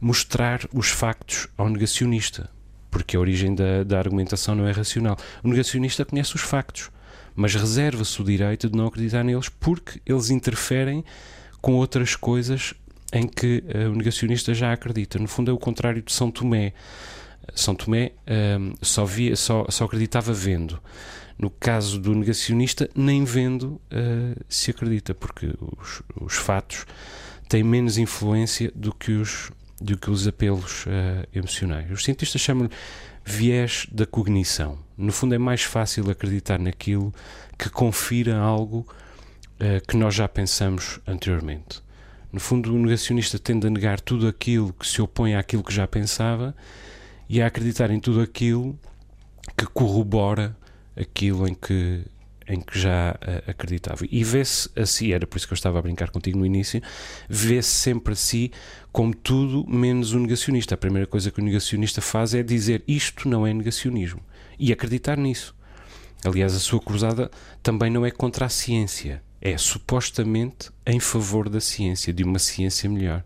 mostrar 0.00 0.60
os 0.72 0.88
factos 0.88 1.48
ao 1.56 1.68
negacionista, 1.68 2.50
porque 2.90 3.16
a 3.16 3.20
origem 3.20 3.54
da, 3.54 3.82
da 3.84 3.98
argumentação 3.98 4.54
não 4.54 4.66
é 4.66 4.72
racional. 4.72 5.16
O 5.42 5.48
negacionista 5.48 6.04
conhece 6.04 6.34
os 6.34 6.42
factos, 6.42 6.90
mas 7.34 7.54
reserva-se 7.54 8.20
o 8.20 8.24
direito 8.24 8.70
de 8.70 8.76
não 8.76 8.86
acreditar 8.86 9.24
neles 9.24 9.48
porque 9.48 10.00
eles 10.06 10.30
interferem 10.30 11.04
com 11.60 11.74
outras 11.74 12.14
coisas 12.14 12.74
em 13.12 13.26
que 13.26 13.62
uh, 13.74 13.90
o 13.90 13.94
negacionista 13.94 14.52
já 14.52 14.72
acredita. 14.72 15.18
No 15.18 15.28
fundo, 15.28 15.50
é 15.50 15.54
o 15.54 15.58
contrário 15.58 16.02
de 16.02 16.12
São 16.12 16.30
Tomé. 16.30 16.72
São 17.54 17.74
Tomé 17.74 18.12
um, 18.58 18.74
só, 18.82 19.04
via, 19.04 19.36
só, 19.36 19.66
só 19.68 19.84
acreditava 19.84 20.32
vendo. 20.32 20.80
No 21.38 21.50
caso 21.50 21.98
do 21.98 22.14
negacionista, 22.14 22.88
nem 22.94 23.24
vendo 23.24 23.80
uh, 23.90 24.44
se 24.48 24.70
acredita, 24.70 25.14
porque 25.14 25.52
os, 25.78 26.02
os, 26.20 26.34
fatos 26.34 26.86
têm 27.48 27.62
menos 27.62 27.98
influência 27.98 28.70
do 28.74 28.92
que 28.94 29.12
os, 29.12 29.50
do 29.80 29.96
que 29.96 30.10
os 30.10 30.26
apelos 30.26 30.86
uh, 30.86 31.26
emocionais. 31.34 31.90
Os 31.90 32.04
cientistas 32.04 32.40
chamam-lhe 32.40 32.70
viés 33.24 33.86
da 33.90 34.06
cognição. 34.06 34.78
No 34.96 35.12
fundo, 35.12 35.34
é 35.34 35.38
mais 35.38 35.62
fácil 35.62 36.10
acreditar 36.10 36.58
naquilo 36.58 37.12
que 37.58 37.70
confira 37.70 38.36
algo 38.38 38.86
uh, 39.60 39.86
que 39.86 39.96
nós 39.96 40.14
já 40.14 40.28
pensamos 40.28 41.00
anteriormente. 41.06 41.82
No 42.32 42.40
fundo, 42.40 42.74
o 42.74 42.78
negacionista 42.78 43.38
tende 43.38 43.66
a 43.66 43.70
negar 43.70 44.00
tudo 44.00 44.26
aquilo 44.26 44.72
que 44.72 44.86
se 44.86 45.00
opõe 45.00 45.36
àquilo 45.36 45.62
que 45.62 45.72
já 45.72 45.86
pensava 45.86 46.54
e 47.28 47.40
a 47.40 47.46
acreditar 47.46 47.90
em 47.90 48.00
tudo 48.00 48.20
aquilo 48.20 48.78
que 49.56 49.66
corrobora 49.66 50.56
aquilo 50.96 51.46
em 51.46 51.54
que, 51.54 52.04
em 52.48 52.60
que 52.60 52.78
já 52.78 53.12
uh, 53.12 53.50
acreditava. 53.50 54.04
E 54.10 54.22
vê-se 54.22 54.68
assim, 54.76 55.12
era 55.12 55.26
por 55.26 55.36
isso 55.36 55.46
que 55.46 55.52
eu 55.52 55.56
estava 55.56 55.78
a 55.78 55.82
brincar 55.82 56.10
contigo 56.10 56.38
no 56.38 56.46
início, 56.46 56.82
vê-se 57.28 57.70
sempre 57.70 58.12
a 58.12 58.16
si 58.16 58.50
como 58.92 59.14
tudo 59.14 59.64
menos 59.68 60.12
o 60.12 60.18
negacionista. 60.18 60.74
A 60.74 60.78
primeira 60.78 61.06
coisa 61.06 61.30
que 61.30 61.40
o 61.40 61.44
negacionista 61.44 62.00
faz 62.00 62.34
é 62.34 62.42
dizer 62.42 62.82
isto 62.86 63.28
não 63.28 63.46
é 63.46 63.52
negacionismo 63.52 64.20
e 64.58 64.72
acreditar 64.72 65.16
nisso. 65.16 65.54
Aliás, 66.24 66.54
a 66.54 66.58
sua 66.58 66.80
cruzada 66.80 67.30
também 67.62 67.90
não 67.90 68.06
é 68.06 68.10
contra 68.10 68.46
a 68.46 68.48
ciência, 68.48 69.22
é 69.40 69.58
supostamente 69.58 70.70
em 70.86 70.98
favor 70.98 71.50
da 71.50 71.60
ciência, 71.60 72.12
de 72.12 72.24
uma 72.24 72.38
ciência 72.38 72.88
melhor. 72.88 73.22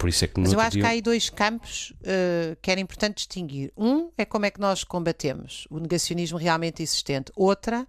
Por 0.00 0.08
isso 0.08 0.24
é 0.24 0.28
que 0.28 0.40
Mas 0.40 0.52
eu 0.52 0.60
acho 0.60 0.72
dia... 0.72 0.82
que 0.82 0.86
há 0.86 0.90
aí 0.90 1.02
dois 1.02 1.28
campos 1.28 1.92
uh, 2.00 2.56
que 2.62 2.70
era 2.70 2.80
importante 2.80 3.16
distinguir. 3.16 3.70
Um 3.76 4.10
é 4.16 4.24
como 4.24 4.46
é 4.46 4.50
que 4.50 4.58
nós 4.58 4.82
combatemos 4.82 5.66
o 5.70 5.78
negacionismo 5.78 6.38
realmente 6.38 6.82
existente. 6.82 7.30
Outra 7.36 7.86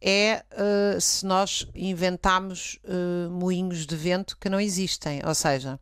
é 0.00 0.44
uh, 0.52 1.00
se 1.00 1.24
nós 1.24 1.66
inventamos 1.74 2.78
uh, 2.84 3.30
moinhos 3.30 3.86
de 3.86 3.96
vento 3.96 4.36
que 4.38 4.48
não 4.48 4.60
existem. 4.60 5.20
Ou 5.24 5.34
seja, 5.34 5.78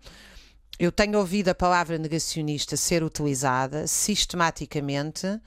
eu 0.78 0.90
tenho 0.90 1.18
ouvido 1.18 1.49
a 1.49 1.54
palavra 1.54 1.99
negacionista 1.99 2.76
ser 2.76 3.02
utilizada 3.02 3.87
sistematicamente 3.87 5.40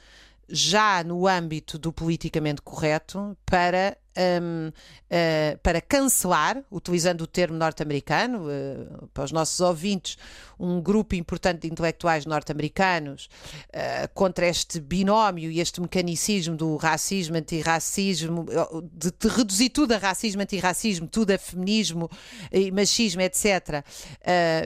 já 0.50 1.04
no 1.04 1.28
âmbito 1.28 1.78
do 1.78 1.92
politicamente 1.92 2.62
correto 2.62 3.38
para, 3.46 3.98
um, 4.42 4.70
uh, 4.70 4.74
eh, 5.10 5.58
para 5.62 5.82
cancelar, 5.82 6.64
utilizando 6.72 7.22
o 7.22 7.28
termo 7.28 7.58
norte-americano, 7.58 8.46
uh, 8.48 9.08
para 9.14 9.26
os 9.26 9.32
nossos 9.32 9.60
ouvintes, 9.60 10.18
um 10.58 10.82
grupo 10.82 11.16
importante 11.16 11.62
de 11.62 11.68
intelectuais 11.68 12.26
norte-americanos 12.26 13.30
uh, 13.70 14.08
contra 14.14 14.48
este 14.48 14.80
binómio 14.80 15.52
e 15.52 15.60
este 15.60 15.82
mecanicismo 15.82 16.56
do 16.56 16.78
racismo, 16.78 17.36
antirracismo, 17.36 18.46
de, 18.94 19.12
de 19.12 19.28
reduzir 19.28 19.70
tudo 19.70 19.94
a 19.94 19.98
racismo, 19.98 20.42
antirracismo, 20.42 21.08
tudo 21.08 21.32
a 21.32 21.38
feminismo 21.38 22.10
e 22.52 22.72
machismo, 22.72 23.22
etc., 23.22 23.84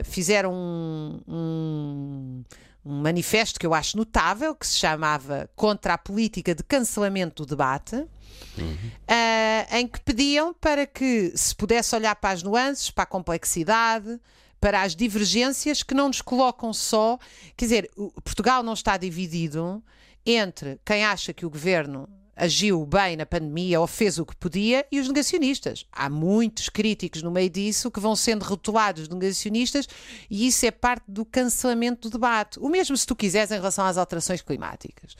fizeram 0.04 0.52
um, 0.52 1.20
um 1.26 2.44
um 2.84 3.00
manifesto 3.00 3.58
que 3.58 3.66
eu 3.66 3.74
acho 3.74 3.96
notável, 3.96 4.54
que 4.54 4.66
se 4.66 4.76
chamava 4.76 5.48
Contra 5.54 5.94
a 5.94 5.98
Política 5.98 6.54
de 6.54 6.62
Cancelamento 6.64 7.44
do 7.44 7.50
Debate, 7.50 7.96
uhum. 7.96 8.74
uh, 8.74 9.76
em 9.76 9.86
que 9.86 10.00
pediam 10.00 10.52
para 10.52 10.86
que 10.86 11.32
se 11.36 11.54
pudesse 11.54 11.94
olhar 11.94 12.16
para 12.16 12.30
as 12.30 12.42
nuances, 12.42 12.90
para 12.90 13.04
a 13.04 13.06
complexidade, 13.06 14.20
para 14.60 14.82
as 14.82 14.94
divergências 14.94 15.82
que 15.82 15.94
não 15.94 16.08
nos 16.08 16.20
colocam 16.20 16.72
só. 16.72 17.18
Quer 17.56 17.64
dizer, 17.64 17.90
Portugal 18.24 18.62
não 18.62 18.72
está 18.72 18.96
dividido 18.96 19.82
entre 20.24 20.80
quem 20.84 21.04
acha 21.04 21.32
que 21.32 21.46
o 21.46 21.50
governo 21.50 22.08
agiu 22.34 22.84
bem 22.86 23.16
na 23.16 23.26
pandemia 23.26 23.80
ou 23.80 23.86
fez 23.86 24.18
o 24.18 24.24
que 24.24 24.34
podia 24.36 24.86
e 24.90 24.98
os 24.98 25.08
negacionistas. 25.08 25.86
Há 25.92 26.08
muitos 26.08 26.68
críticos 26.68 27.22
no 27.22 27.30
meio 27.30 27.50
disso 27.50 27.90
que 27.90 28.00
vão 28.00 28.16
sendo 28.16 28.42
rotulados 28.44 29.08
de 29.08 29.14
negacionistas 29.14 29.86
e 30.30 30.46
isso 30.46 30.64
é 30.64 30.70
parte 30.70 31.04
do 31.08 31.24
cancelamento 31.24 32.08
do 32.08 32.12
debate. 32.12 32.58
O 32.58 32.68
mesmo 32.68 32.96
se 32.96 33.06
tu 33.06 33.14
quiseres 33.14 33.50
em 33.50 33.56
relação 33.56 33.84
às 33.84 33.98
alterações 33.98 34.40
climáticas. 34.40 35.14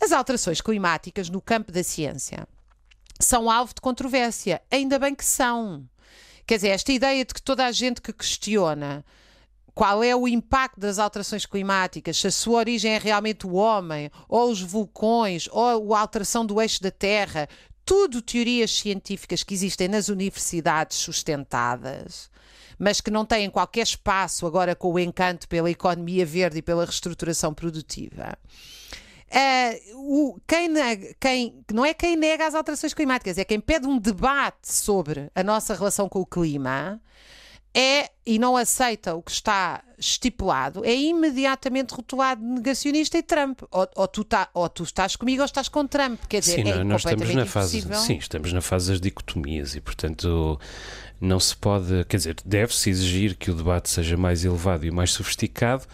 As 0.00 0.10
alterações 0.10 0.60
climáticas 0.60 1.30
no 1.30 1.40
campo 1.40 1.70
da 1.70 1.84
ciência 1.84 2.46
são 3.20 3.48
alvo 3.48 3.72
de 3.72 3.80
controvérsia. 3.80 4.60
Ainda 4.70 4.98
bem 4.98 5.14
que 5.14 5.24
são. 5.24 5.88
Quer 6.44 6.56
dizer, 6.56 6.68
esta 6.68 6.92
ideia 6.92 7.24
de 7.24 7.32
que 7.32 7.40
toda 7.40 7.64
a 7.64 7.70
gente 7.70 8.02
que 8.02 8.12
questiona 8.12 9.04
qual 9.74 10.02
é 10.04 10.14
o 10.14 10.28
impacto 10.28 10.78
das 10.78 10.98
alterações 10.98 11.46
climáticas, 11.46 12.18
se 12.18 12.26
a 12.26 12.30
sua 12.30 12.58
origem 12.58 12.92
é 12.92 12.98
realmente 12.98 13.46
o 13.46 13.54
homem, 13.54 14.10
ou 14.28 14.50
os 14.50 14.60
vulcões, 14.60 15.48
ou 15.50 15.94
a 15.94 16.00
alteração 16.00 16.44
do 16.44 16.60
eixo 16.60 16.82
da 16.82 16.90
Terra, 16.90 17.48
tudo 17.84 18.22
teorias 18.22 18.70
científicas 18.78 19.42
que 19.42 19.54
existem 19.54 19.88
nas 19.88 20.08
universidades 20.08 20.98
sustentadas, 20.98 22.30
mas 22.78 23.00
que 23.00 23.10
não 23.10 23.24
têm 23.24 23.50
qualquer 23.50 23.82
espaço 23.82 24.46
agora 24.46 24.74
com 24.74 24.92
o 24.92 24.98
encanto 24.98 25.48
pela 25.48 25.70
economia 25.70 26.26
verde 26.26 26.58
e 26.58 26.62
pela 26.62 26.84
reestruturação 26.84 27.54
produtiva. 27.54 28.36
Uh, 29.28 29.96
o, 29.96 30.40
quem, 30.46 30.68
quem, 31.18 31.64
não 31.72 31.86
é 31.86 31.94
quem 31.94 32.16
nega 32.16 32.46
as 32.46 32.54
alterações 32.54 32.92
climáticas, 32.92 33.38
é 33.38 33.44
quem 33.44 33.58
pede 33.58 33.86
um 33.86 33.98
debate 33.98 34.70
sobre 34.70 35.30
a 35.34 35.42
nossa 35.42 35.74
relação 35.74 36.06
com 36.06 36.20
o 36.20 36.26
clima 36.26 37.00
é 37.74 38.10
e 38.24 38.38
não 38.38 38.56
aceita 38.56 39.14
o 39.14 39.22
que 39.22 39.30
está 39.30 39.82
estipulado, 39.98 40.84
é 40.84 40.94
imediatamente 40.94 41.92
rotulado 41.92 42.40
de 42.40 42.46
negacionista 42.46 43.18
e 43.18 43.22
Trump. 43.22 43.62
Ou, 43.70 43.88
ou, 43.96 44.08
tu, 44.08 44.24
tá, 44.24 44.48
ou 44.52 44.68
tu 44.68 44.82
estás 44.82 45.16
comigo 45.16 45.40
ou 45.40 45.46
estás 45.46 45.68
com 45.68 45.86
Trump. 45.86 46.20
Quer 46.28 46.40
dizer, 46.40 46.64
sim, 46.64 46.70
é 46.70 46.84
nós 46.84 47.04
estamos 47.04 47.34
na 47.34 47.46
fase, 47.46 47.78
impossível. 47.78 47.98
sim, 47.98 48.16
estamos 48.16 48.52
na 48.52 48.60
fase 48.60 48.90
das 48.90 49.00
dicotomias 49.00 49.74
e, 49.74 49.80
portanto, 49.80 50.60
não 51.20 51.40
se 51.40 51.56
pode, 51.56 52.04
quer 52.04 52.16
dizer, 52.16 52.36
deve-se 52.44 52.90
exigir 52.90 53.36
que 53.36 53.50
o 53.50 53.54
debate 53.54 53.88
seja 53.88 54.16
mais 54.16 54.44
elevado 54.44 54.84
e 54.84 54.90
mais 54.90 55.12
sofisticado, 55.12 55.84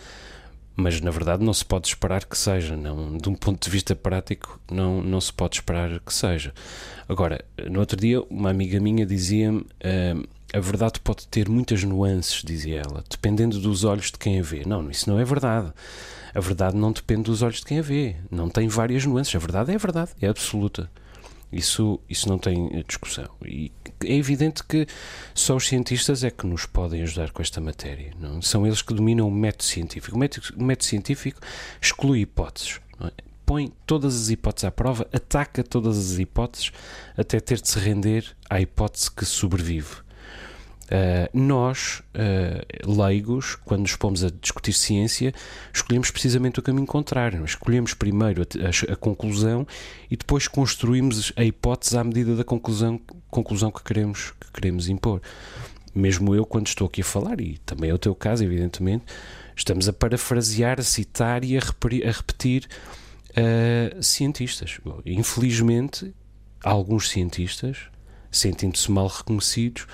mas 0.75 1.01
na 1.01 1.11
verdade 1.11 1.45
não 1.45 1.53
se 1.53 1.65
pode 1.65 1.89
esperar 1.89 2.25
que 2.25 2.39
seja, 2.39 2.77
não, 2.77 3.17
de 3.17 3.29
um 3.29 3.35
ponto 3.35 3.65
de 3.65 3.71
vista 3.71 3.97
prático, 3.97 4.61
não, 4.71 5.03
não 5.03 5.21
se 5.21 5.33
pode 5.33 5.57
esperar 5.57 5.99
que 6.01 6.15
seja. 6.15 6.55
Agora, 7.09 7.45
no 7.71 7.81
outro 7.81 7.99
dia, 7.99 8.21
uma 8.23 8.51
amiga 8.51 8.79
minha 8.81 9.05
dizia-me. 9.05 9.61
Uh, 9.61 10.38
a 10.53 10.61
verdade 10.61 11.01
pode 11.01 11.29
ter 11.29 11.49
muitas 11.49 11.85
nuances, 11.85 12.43
dizia 12.43 12.81
ela, 12.81 13.05
dependendo 13.09 13.61
dos 13.61 13.85
olhos 13.85 14.07
de 14.07 14.19
quem 14.19 14.41
a 14.41 14.43
vê. 14.43 14.65
Não, 14.67 14.91
isso 14.91 15.09
não 15.09 15.19
é 15.19 15.25
verdade. 15.25 15.73
A 16.35 16.41
verdade 16.41 16.77
não 16.77 16.93
depende 16.93 17.25
dos 17.25 17.43
olhos 17.43 17.57
de 17.57 17.67
quem 17.67 17.79
a 17.79 17.83
vê. 17.83 18.17
Não 18.31 18.49
tem 18.49 18.69
várias 18.69 19.05
nuances. 19.05 19.35
A 19.35 19.39
verdade 19.39 19.73
é 19.73 19.75
a 19.75 19.79
verdade, 19.79 20.11
é 20.21 20.29
absoluta. 20.29 20.91
Isso, 21.51 21.99
isso 22.09 22.29
não 22.29 22.39
tem 22.39 22.83
discussão. 22.87 23.29
E 23.45 23.73
é 24.05 24.15
evidente 24.15 24.63
que 24.65 24.87
só 25.35 25.57
os 25.57 25.67
cientistas 25.67 26.23
é 26.23 26.31
que 26.31 26.47
nos 26.47 26.67
podem 26.67 27.03
ajudar 27.03 27.31
com 27.31 27.43
esta 27.43 27.61
matéria. 27.61 28.13
Não? 28.19 28.41
São 28.43 28.67
eles 28.67 28.83
que 28.83 28.95
dominam 28.95 29.29
o 29.29 29.31
método 29.31 29.65
científico. 29.65 30.17
O 30.17 30.19
método, 30.19 30.47
o 30.57 30.63
método 30.63 30.85
científico 30.85 31.41
exclui 31.81 32.21
hipóteses. 32.21 32.81
É? 33.01 33.11
Põe 33.47 33.73
todas 33.87 34.15
as 34.15 34.29
hipóteses 34.29 34.67
à 34.67 34.71
prova, 34.71 35.09
ataca 35.11 35.65
todas 35.65 35.97
as 35.97 36.19
hipóteses 36.19 36.71
até 37.17 37.41
ter 37.41 37.61
de 37.61 37.69
se 37.69 37.79
render 37.79 38.37
à 38.51 38.61
hipótese 38.61 39.11
que 39.11 39.25
sobrevive. 39.25 40.08
Uh, 40.89 41.39
nós, 41.39 42.03
uh, 42.15 42.91
leigos, 42.91 43.57
quando 43.57 43.83
nos 43.83 43.95
pomos 43.95 44.25
a 44.25 44.31
discutir 44.31 44.73
ciência, 44.73 45.35
escolhemos 45.73 46.11
precisamente 46.11 46.61
o 46.61 46.63
caminho 46.63 46.87
contrário. 46.87 47.45
Escolhemos 47.45 47.93
primeiro 47.93 48.43
a, 48.43 48.45
a, 48.45 48.95
a, 48.95 48.97
conclusão 48.97 49.67
e 50.11 50.17
depois 50.17 50.49
construímos 50.49 51.31
a 51.37 51.45
hipótese 51.45 51.99
à 51.99 52.03
medida 52.03 52.35
da 52.35 52.43
conclusão, 52.43 52.99
conclusão 53.31 53.71
que, 53.71 53.85
queremos, 53.85 54.33
que 54.41 54.51
queremos 54.51 54.89
impor. 54.89 55.21
Mesmo 55.95 56.35
eu, 56.35 56.47
quando 56.47 56.69
estou 56.69 56.87
aqui 56.87 57.03
a 57.03 57.05
falar, 57.05 57.39
e 57.39 57.59
também 57.67 57.91
é 57.91 57.95
o 57.95 57.99
teu 57.99 58.15
caso, 58.15 58.43
evidentemente, 58.43 59.05
estamos 59.55 59.89
a 59.91 59.93
parafrasear, 59.93 60.81
a 60.81 60.83
citar 60.83 61.45
e 61.45 61.59
a 61.59 61.61
a 61.61 62.11
repetir 62.11 62.67
uh, 63.31 64.03
cientistas. 64.03 64.81
Infelizmente, 65.05 66.15
alguns 66.65 67.11
cientistas, 67.11 67.77
sentindo-se 68.31 68.91
mal 68.91 69.09
reconhecidos, 69.09 69.87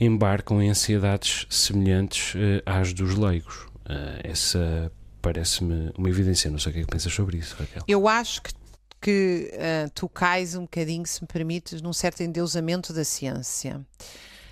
embarcam 0.00 0.62
em 0.62 0.70
ansiedades 0.70 1.46
semelhantes 1.50 2.34
uh, 2.34 2.62
às 2.64 2.92
dos 2.92 3.14
leigos. 3.16 3.66
Uh, 3.84 4.20
essa 4.24 4.90
parece-me 5.20 5.92
uma 5.96 6.08
evidência. 6.08 6.50
Não 6.50 6.58
sei 6.58 6.70
o 6.70 6.72
que 6.74 6.80
é 6.80 6.84
que 6.84 6.90
pensas 6.90 7.12
sobre 7.12 7.36
isso, 7.36 7.54
Raquel. 7.58 7.82
Eu 7.86 8.08
acho 8.08 8.42
que, 8.42 8.52
que 9.00 9.52
uh, 9.52 9.90
tu 9.94 10.08
cais 10.08 10.54
um 10.54 10.62
bocadinho, 10.62 11.06
se 11.06 11.20
me 11.20 11.28
permites, 11.28 11.82
num 11.82 11.92
certo 11.92 12.22
endeusamento 12.22 12.92
da 12.92 13.04
ciência. 13.04 13.80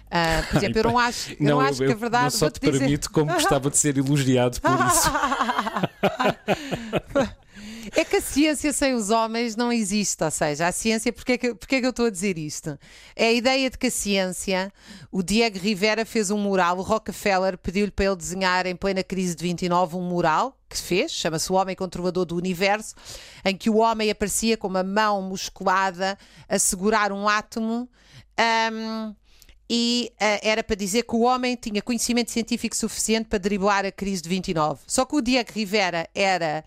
Uh, 0.07 0.47
por 0.49 0.57
exemplo, 0.57 0.79
eu 0.79 0.85
não 0.85 0.99
acho, 0.99 1.33
eu 1.33 1.37
não, 1.41 1.51
não 1.51 1.61
acho 1.61 1.83
eu, 1.83 1.87
que 1.89 1.93
a 1.93 1.97
verdade. 1.97 2.25
Não 2.25 2.31
só 2.31 2.51
te 2.51 2.61
dizer... 2.61 2.79
permito, 2.79 3.11
como 3.11 3.33
gostava 3.33 3.71
de 3.71 3.77
ser 3.77 3.97
elogiado 3.97 4.61
por 4.61 4.71
isso. 4.89 5.11
É 7.95 8.05
que, 8.05 8.21
ciência 8.21 8.73
sem 8.73 8.95
os 8.95 9.11
homens 9.11 9.57
não 9.57 9.73
existe, 9.73 10.23
ou 10.23 10.31
seja, 10.31 10.67
a 10.67 10.73
ciência, 10.73 11.13
porque 11.13 11.33
é 11.33 11.39
que, 11.39 11.55
porque 11.55 11.77
é 11.77 11.81
que 11.81 11.87
eu 11.87 11.91
estou 11.91 12.07
a 12.07 12.11
dizer 12.11 12.39
isto? 12.39 12.79
É 13.17 13.27
a 13.27 13.33
ideia 13.33 13.71
de 13.71 13.79
que 13.79 13.87
a 13.87 13.91
ciência, 13.91 14.73
o 15.11 15.23
Diego 15.23 15.59
Rivera 15.59 16.05
fez 16.05 16.31
um 16.31 16.39
mural, 16.39 16.79
o 16.79 16.83
Rockefeller 16.83 17.57
pediu-lhe 17.59 17.91
para 17.91 18.07
ele 18.07 18.17
desenhar 18.17 18.67
em 18.67 18.77
plena 18.77 19.03
crise 19.03 19.35
de 19.35 19.43
29 19.43 19.97
um 19.97 20.03
mural, 20.03 20.57
que 20.69 20.77
fez, 20.77 21.13
chama-se 21.13 21.51
O 21.51 21.55
Homem 21.55 21.75
Controlador 21.75 22.25
do 22.25 22.37
Universo, 22.37 22.95
em 23.45 23.57
que 23.57 23.71
o 23.71 23.79
homem 23.79 24.11
aparecia 24.11 24.57
com 24.57 24.69
uma 24.69 24.83
mão 24.83 25.23
musculada 25.23 26.19
a 26.49 26.59
segurar 26.59 27.13
um 27.13 27.29
átomo. 27.29 27.89
Um, 28.73 29.15
e 29.71 30.11
uh, 30.15 30.41
era 30.43 30.65
para 30.65 30.75
dizer 30.75 31.03
que 31.03 31.15
o 31.15 31.21
homem 31.21 31.55
tinha 31.55 31.83
conhecimento 31.83 32.31
científico 32.31 32.75
suficiente 32.75 33.29
para 33.29 33.39
driblar 33.39 33.85
a 33.85 33.93
crise 33.93 34.23
de 34.23 34.29
29. 34.29 34.81
Só 34.87 35.05
que 35.05 35.15
o 35.15 35.21
Diego 35.21 35.51
Rivera 35.53 36.09
era 36.15 36.65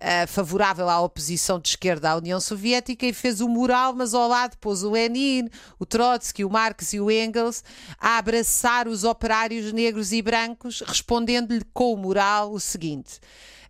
uh, 0.00 0.26
favorável 0.26 0.88
à 0.88 1.00
oposição 1.00 1.60
de 1.60 1.68
esquerda 1.68 2.10
à 2.10 2.16
União 2.16 2.40
Soviética 2.40 3.06
e 3.06 3.12
fez 3.12 3.40
o 3.40 3.48
mural, 3.48 3.94
mas 3.94 4.14
ao 4.14 4.26
lado 4.26 4.56
pôs 4.58 4.82
o 4.82 4.90
Lenin, 4.90 5.48
o 5.78 5.86
Trotsky, 5.86 6.44
o 6.44 6.50
Marx 6.50 6.92
e 6.92 7.00
o 7.00 7.10
Engels 7.10 7.62
a 7.98 8.18
abraçar 8.18 8.88
os 8.88 9.04
operários 9.04 9.72
negros 9.72 10.12
e 10.12 10.20
brancos, 10.20 10.82
respondendo-lhe 10.84 11.64
com 11.72 11.94
o 11.94 11.96
mural 11.96 12.52
o 12.52 12.58
seguinte 12.58 13.20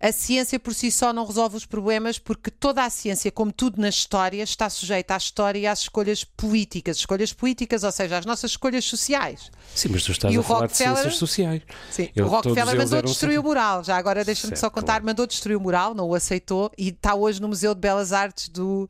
a 0.00 0.12
ciência 0.12 0.58
por 0.58 0.72
si 0.72 0.90
só 0.90 1.12
não 1.12 1.26
resolve 1.26 1.56
os 1.56 1.66
problemas 1.66 2.18
porque 2.18 2.50
toda 2.50 2.82
a 2.82 2.88
ciência, 2.88 3.30
como 3.30 3.52
tudo 3.52 3.78
na 3.78 3.90
história, 3.90 4.42
está 4.42 4.70
sujeita 4.70 5.12
à 5.12 5.16
história 5.18 5.58
e 5.58 5.66
às 5.66 5.80
escolhas 5.80 6.24
políticas. 6.24 6.96
Escolhas 6.96 7.34
políticas, 7.34 7.84
ou 7.84 7.92
seja, 7.92 8.16
às 8.16 8.24
nossas 8.24 8.52
escolhas 8.52 8.86
sociais. 8.86 9.50
Sim, 9.74 9.90
mas 9.92 10.02
tu 10.02 10.12
estás 10.12 10.34
e 10.34 10.38
a 10.38 10.42
falar 10.42 10.68
de 10.68 10.76
ciências 10.76 11.16
sociais. 11.16 11.62
Sim, 11.90 12.08
o 12.16 12.24
Rockefeller 12.24 12.78
mandou 12.78 13.02
destruir 13.02 13.38
o 13.38 13.42
mural. 13.42 13.84
Já 13.84 13.98
agora 13.98 14.24
deixa-me 14.24 14.56
só 14.56 14.70
contar, 14.70 14.94
claro. 14.94 15.04
mandou 15.04 15.26
destruir 15.26 15.56
o 15.56 15.60
mural, 15.60 15.94
não 15.94 16.08
o 16.08 16.14
aceitou 16.14 16.72
e 16.78 16.88
está 16.88 17.14
hoje 17.14 17.40
no 17.42 17.48
Museu 17.48 17.74
de 17.74 17.80
Belas 17.80 18.14
Artes 18.14 18.48
do 18.48 18.88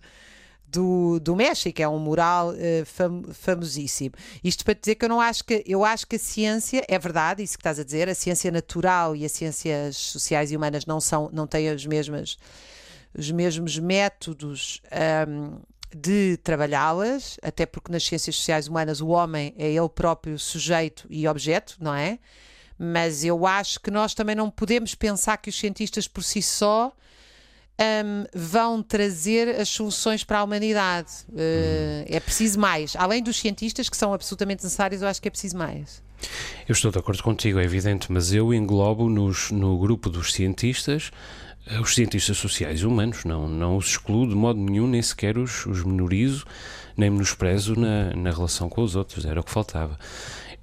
do, 0.70 1.18
do 1.20 1.34
México, 1.34 1.82
é 1.82 1.88
um 1.88 1.98
mural 1.98 2.50
uh, 2.50 2.84
fam, 2.84 3.22
famosíssimo. 3.32 4.14
Isto 4.42 4.64
para 4.64 4.74
dizer 4.74 4.94
que 4.94 5.04
eu 5.04 5.08
não 5.08 5.20
acho 5.20 5.44
que 5.44 5.64
eu 5.66 5.84
acho 5.84 6.06
que 6.06 6.16
a 6.16 6.18
ciência, 6.18 6.84
é 6.88 6.98
verdade, 6.98 7.42
isso 7.42 7.56
que 7.56 7.62
estás 7.62 7.78
a 7.78 7.84
dizer, 7.84 8.08
a 8.08 8.14
ciência 8.14 8.50
natural 8.50 9.16
e 9.16 9.24
as 9.24 9.32
ciências 9.32 9.96
sociais 9.96 10.52
e 10.52 10.56
humanas 10.56 10.86
não 10.86 11.00
são, 11.00 11.28
não 11.32 11.46
têm 11.46 11.68
as 11.68 11.84
mesmas, 11.84 12.38
os 13.12 13.30
mesmos 13.30 13.78
métodos 13.78 14.80
um, 15.28 15.58
de 15.94 16.36
trabalhá-las, 16.38 17.36
até 17.42 17.66
porque 17.66 17.90
nas 17.90 18.04
ciências 18.04 18.36
sociais 18.36 18.68
humanas 18.68 19.00
o 19.00 19.08
homem 19.08 19.52
é 19.58 19.68
ele 19.68 19.88
próprio 19.88 20.38
sujeito 20.38 21.06
e 21.10 21.26
objeto, 21.26 21.76
não 21.80 21.94
é? 21.94 22.18
Mas 22.78 23.24
eu 23.24 23.44
acho 23.44 23.80
que 23.80 23.90
nós 23.90 24.14
também 24.14 24.36
não 24.36 24.48
podemos 24.48 24.94
pensar 24.94 25.36
que 25.36 25.50
os 25.50 25.58
cientistas 25.58 26.06
por 26.06 26.22
si 26.22 26.40
só 26.40 26.92
um, 27.80 28.24
vão 28.34 28.82
trazer 28.82 29.48
as 29.60 29.68
soluções 29.68 30.22
para 30.22 30.40
a 30.40 30.44
humanidade. 30.44 31.10
Uh, 31.30 32.04
é 32.06 32.20
preciso 32.20 32.58
mais. 32.60 32.94
Além 32.96 33.22
dos 33.22 33.38
cientistas, 33.38 33.88
que 33.88 33.96
são 33.96 34.12
absolutamente 34.12 34.62
necessários, 34.62 35.02
eu 35.02 35.08
acho 35.08 35.20
que 35.20 35.28
é 35.28 35.30
preciso 35.30 35.56
mais. 35.56 36.02
Eu 36.68 36.72
estou 36.74 36.90
de 36.90 36.98
acordo 36.98 37.22
contigo, 37.22 37.58
é 37.58 37.64
evidente, 37.64 38.12
mas 38.12 38.32
eu 38.32 38.52
englobo 38.52 39.08
nos, 39.08 39.50
no 39.50 39.78
grupo 39.78 40.10
dos 40.10 40.32
cientistas 40.32 41.10
eh, 41.66 41.80
os 41.80 41.94
cientistas 41.94 42.36
sociais 42.36 42.82
humanos, 42.82 43.24
não, 43.24 43.48
não 43.48 43.76
os 43.76 43.88
excluo 43.88 44.28
de 44.28 44.34
modo 44.34 44.58
nenhum, 44.58 44.86
nem 44.86 45.00
sequer 45.02 45.38
os, 45.38 45.66
os 45.66 45.82
menorizo, 45.84 46.44
nem 46.96 47.10
menosprezo 47.10 47.78
na, 47.78 48.14
na 48.14 48.30
relação 48.30 48.68
com 48.68 48.82
os 48.82 48.96
outros, 48.96 49.24
era 49.24 49.40
o 49.40 49.44
que 49.44 49.50
faltava. 49.50 49.98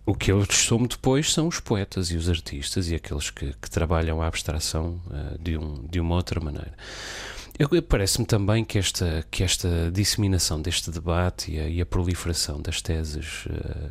O 0.08 0.16
que 0.16 0.32
eu 0.32 0.46
somo 0.50 0.88
depois 0.88 1.34
são 1.34 1.50
os 1.50 1.60
poetas 1.60 2.12
e 2.12 2.16
os 2.16 2.30
artistas 2.30 2.90
e 2.90 2.96
aqueles 2.96 3.30
que, 3.30 3.54
que 3.62 3.70
trabalham 3.70 4.22
a 4.22 4.28
abstração 4.28 5.02
uh, 5.08 5.38
de, 5.38 5.58
um, 5.58 5.86
de 5.86 6.00
uma 6.00 6.16
outra 6.16 6.40
maneira. 6.40 6.74
Parece-me 7.90 8.26
também 8.26 8.64
que 8.64 8.80
esta, 8.80 9.26
que 9.30 9.44
esta 9.44 9.92
disseminação 9.92 10.62
deste 10.62 10.90
debate 10.92 11.52
e 11.52 11.60
a, 11.60 11.68
e 11.68 11.82
a 11.82 11.86
proliferação 11.86 12.62
das 12.62 12.82
teses 12.82 13.48
uh, 13.48 13.50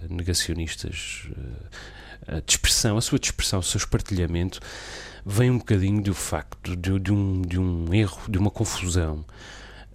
negacionistas, 0.09 1.29
uh, 1.33 2.37
a 2.37 2.41
dispersão, 2.41 2.97
a 2.97 3.03
sua 3.03 3.19
dispersão, 3.19 3.59
o 3.59 3.63
seu 3.63 3.77
espartilhamento, 3.77 4.59
vem 5.23 5.51
um 5.51 5.59
bocadinho 5.59 6.03
do 6.03 6.15
facto 6.15 6.75
de, 6.75 6.99
de, 6.99 7.13
um, 7.13 7.43
de 7.43 7.61
um 7.61 7.93
erro, 7.93 8.23
de 8.27 8.39
uma 8.39 8.51
confusão 8.51 9.23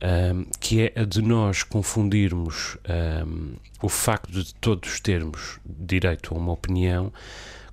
um, 0.01 0.45
que 0.59 0.81
é 0.81 1.01
a 1.01 1.05
de 1.05 1.21
nós 1.21 1.63
confundirmos 1.63 2.77
um, 3.27 3.53
o 3.81 3.89
facto 3.89 4.31
de 4.31 4.53
todos 4.55 4.99
termos 4.99 5.59
direito 5.65 6.33
a 6.33 6.37
uma 6.37 6.51
opinião 6.51 7.11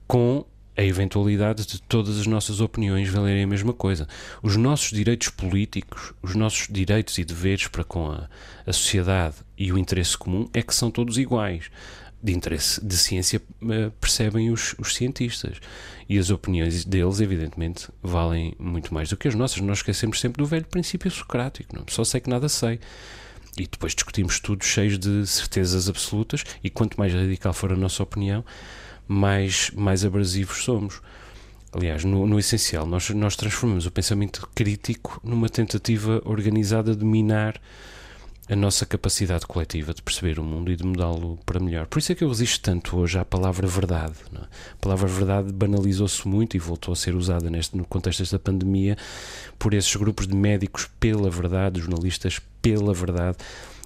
com 0.06 0.44
a 0.76 0.84
eventualidade 0.84 1.66
de 1.66 1.82
todas 1.82 2.20
as 2.20 2.26
nossas 2.26 2.60
opiniões 2.60 3.08
valerem 3.08 3.42
a 3.42 3.46
mesma 3.48 3.72
coisa. 3.72 4.06
Os 4.40 4.54
nossos 4.54 4.90
direitos 4.90 5.28
políticos, 5.28 6.12
os 6.22 6.36
nossos 6.36 6.68
direitos 6.70 7.18
e 7.18 7.24
deveres 7.24 7.66
para 7.66 7.82
com 7.82 8.12
a, 8.12 8.28
a 8.64 8.72
sociedade 8.72 9.36
e 9.56 9.72
o 9.72 9.78
interesse 9.78 10.16
comum 10.16 10.48
é 10.54 10.62
que 10.62 10.72
são 10.72 10.88
todos 10.88 11.18
iguais 11.18 11.68
de 12.22 12.34
interesse 12.34 12.84
de 12.84 12.96
ciência 12.96 13.40
uh, 13.62 13.90
percebem 14.00 14.50
os, 14.50 14.74
os, 14.78 14.94
cientistas. 14.94 15.58
E 16.08 16.18
as 16.18 16.30
opiniões 16.30 16.84
deles, 16.84 17.20
evidentemente, 17.20 17.88
valem 18.02 18.54
muito 18.58 18.92
mais 18.92 19.10
do 19.10 19.16
que 19.16 19.28
as 19.28 19.34
nossas. 19.34 19.60
Nós 19.60 19.78
esquecemos 19.78 20.18
sempre 20.20 20.42
do 20.42 20.46
velho 20.46 20.64
princípio 20.64 21.10
socrático, 21.10 21.76
não? 21.76 21.84
só 21.88 22.02
sei 22.02 22.20
que 22.20 22.30
nada 22.30 22.48
sei. 22.48 22.80
E 23.56 23.66
depois 23.66 23.94
discutimos 23.94 24.40
tudo 24.40 24.64
cheios 24.64 24.98
de 24.98 25.26
certezas 25.26 25.88
absolutas, 25.88 26.44
e 26.62 26.70
quanto 26.70 26.96
mais 26.96 27.12
radical 27.12 27.52
for 27.52 27.72
a 27.72 27.76
nossa 27.76 28.02
opinião, 28.02 28.44
mais, 29.06 29.70
mais 29.74 30.04
abrasivos 30.04 30.64
somos. 30.64 31.00
Aliás, 31.72 32.04
no, 32.04 32.26
no 32.26 32.38
essencial, 32.38 32.86
nós, 32.86 33.10
nós 33.10 33.36
transformamos 33.36 33.84
o 33.84 33.90
pensamento 33.90 34.48
crítico 34.54 35.20
numa 35.22 35.48
tentativa 35.48 36.22
organizada 36.24 36.96
de 36.96 37.04
minar 37.04 37.60
a 38.50 38.56
nossa 38.56 38.86
capacidade 38.86 39.46
coletiva 39.46 39.92
de 39.92 40.00
perceber 40.00 40.38
o 40.38 40.42
mundo 40.42 40.72
e 40.72 40.76
de 40.76 40.84
mudá-lo 40.84 41.38
para 41.44 41.60
melhor. 41.60 41.86
Por 41.86 41.98
isso 41.98 42.12
é 42.12 42.14
que 42.14 42.24
eu 42.24 42.28
resisto 42.28 42.62
tanto 42.62 42.96
hoje 42.96 43.18
à 43.18 43.24
palavra 43.24 43.66
verdade. 43.66 44.14
É? 44.34 44.38
A 44.38 44.76
palavra 44.80 45.06
verdade 45.06 45.52
banalizou-se 45.52 46.26
muito 46.26 46.56
e 46.56 46.58
voltou 46.58 46.92
a 46.92 46.96
ser 46.96 47.14
usada 47.14 47.50
neste, 47.50 47.76
no 47.76 47.84
contexto 47.84 48.20
desta 48.20 48.38
pandemia 48.38 48.96
por 49.58 49.74
esses 49.74 49.94
grupos 49.96 50.26
de 50.26 50.34
médicos 50.34 50.88
pela 50.98 51.28
verdade, 51.28 51.80
jornalistas 51.80 52.40
pela 52.62 52.94
verdade. 52.94 53.36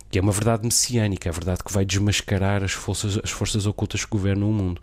Que 0.08 0.18
é 0.18 0.22
uma 0.22 0.32
verdade 0.32 0.64
messiânica, 0.64 1.28
a 1.28 1.32
verdade 1.32 1.64
que 1.64 1.72
vai 1.72 1.84
desmascarar 1.84 2.62
as 2.62 2.72
forças, 2.72 3.18
as 3.22 3.30
forças 3.30 3.66
ocultas 3.66 4.04
que 4.04 4.10
governam 4.10 4.48
o 4.48 4.52
mundo. 4.52 4.80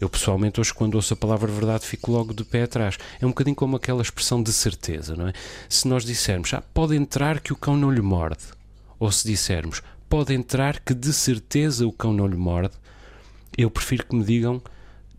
Eu 0.00 0.08
pessoalmente 0.08 0.60
hoje 0.60 0.74
quando 0.74 0.96
ouço 0.96 1.14
a 1.14 1.16
palavra 1.16 1.46
verdade 1.52 1.86
fico 1.86 2.10
logo 2.10 2.34
de 2.34 2.42
pé 2.42 2.64
atrás. 2.64 2.98
É 3.20 3.26
um 3.26 3.28
bocadinho 3.28 3.54
como 3.54 3.76
aquela 3.76 4.02
expressão 4.02 4.42
de 4.42 4.52
certeza, 4.52 5.14
não 5.14 5.28
é? 5.28 5.32
Se 5.68 5.86
nós 5.86 6.04
dissermos, 6.04 6.52
ah, 6.54 6.62
pode 6.74 6.96
entrar 6.96 7.38
que 7.38 7.52
o 7.52 7.56
cão 7.56 7.76
não 7.76 7.88
lhe 7.88 8.00
morde 8.00 8.61
ou 9.02 9.10
se 9.10 9.26
dissermos 9.26 9.82
pode 10.08 10.32
entrar 10.32 10.78
que 10.78 10.94
de 10.94 11.12
certeza 11.12 11.84
o 11.84 11.92
cão 11.92 12.12
não 12.12 12.24
lhe 12.24 12.36
morde, 12.36 12.74
eu 13.58 13.68
prefiro 13.68 14.06
que 14.06 14.14
me 14.14 14.22
digam 14.22 14.62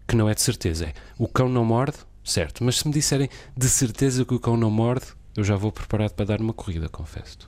que 0.07 0.15
não 0.15 0.29
é 0.29 0.33
de 0.33 0.41
certeza. 0.41 0.85
É 0.85 0.93
o 1.17 1.27
cão 1.27 1.49
não 1.49 1.65
morde, 1.65 1.97
certo, 2.23 2.63
mas 2.63 2.77
se 2.77 2.87
me 2.87 2.93
disserem 2.93 3.29
de 3.57 3.67
certeza 3.67 4.23
que 4.23 4.33
o 4.33 4.39
cão 4.39 4.55
não 4.55 4.71
morde, 4.71 5.07
eu 5.35 5.43
já 5.43 5.57
vou 5.57 5.69
preparado 5.69 6.13
para 6.13 6.25
dar 6.25 6.39
uma 6.39 6.53
corrida, 6.53 6.87
confesso. 6.87 7.39
-te. 7.39 7.47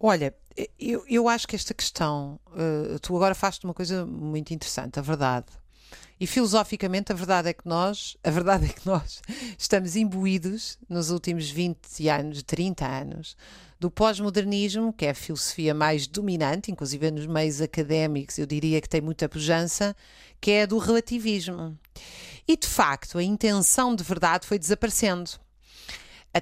Olha, 0.00 0.34
eu, 0.76 1.04
eu 1.08 1.28
acho 1.28 1.46
que 1.46 1.54
esta 1.54 1.72
questão, 1.72 2.40
uh, 2.48 2.98
tu 2.98 3.14
agora 3.14 3.34
fazes 3.34 3.60
uma 3.62 3.74
coisa 3.74 4.04
muito 4.04 4.52
interessante, 4.52 4.98
a 4.98 5.02
verdade. 5.02 5.46
E 6.18 6.26
filosoficamente 6.26 7.12
a 7.12 7.14
verdade 7.14 7.48
é 7.48 7.52
que 7.52 7.68
nós, 7.68 8.16
a 8.22 8.30
verdade 8.30 8.66
é 8.66 8.68
que 8.68 8.86
nós 8.86 9.20
estamos 9.58 9.96
imbuídos 9.96 10.78
nos 10.88 11.10
últimos 11.10 11.50
20 11.50 12.08
anos, 12.08 12.42
30 12.42 12.86
anos, 12.86 13.36
do 13.78 13.90
pós-modernismo, 13.90 14.92
que 14.92 15.04
é 15.04 15.10
a 15.10 15.14
filosofia 15.14 15.74
mais 15.74 16.06
dominante, 16.06 16.70
inclusive 16.70 17.10
nos 17.10 17.26
meios 17.26 17.60
académicos, 17.60 18.38
eu 18.38 18.46
diria 18.46 18.80
que 18.80 18.88
tem 18.88 19.00
muita 19.00 19.28
pujança, 19.28 19.94
que 20.40 20.52
é 20.52 20.62
a 20.62 20.66
do 20.66 20.78
relativismo. 20.78 21.78
E 22.46 22.56
de 22.56 22.66
facto, 22.66 23.18
a 23.18 23.22
intenção 23.22 23.94
de 23.94 24.04
verdade 24.04 24.46
foi 24.46 24.58
desaparecendo. 24.58 25.30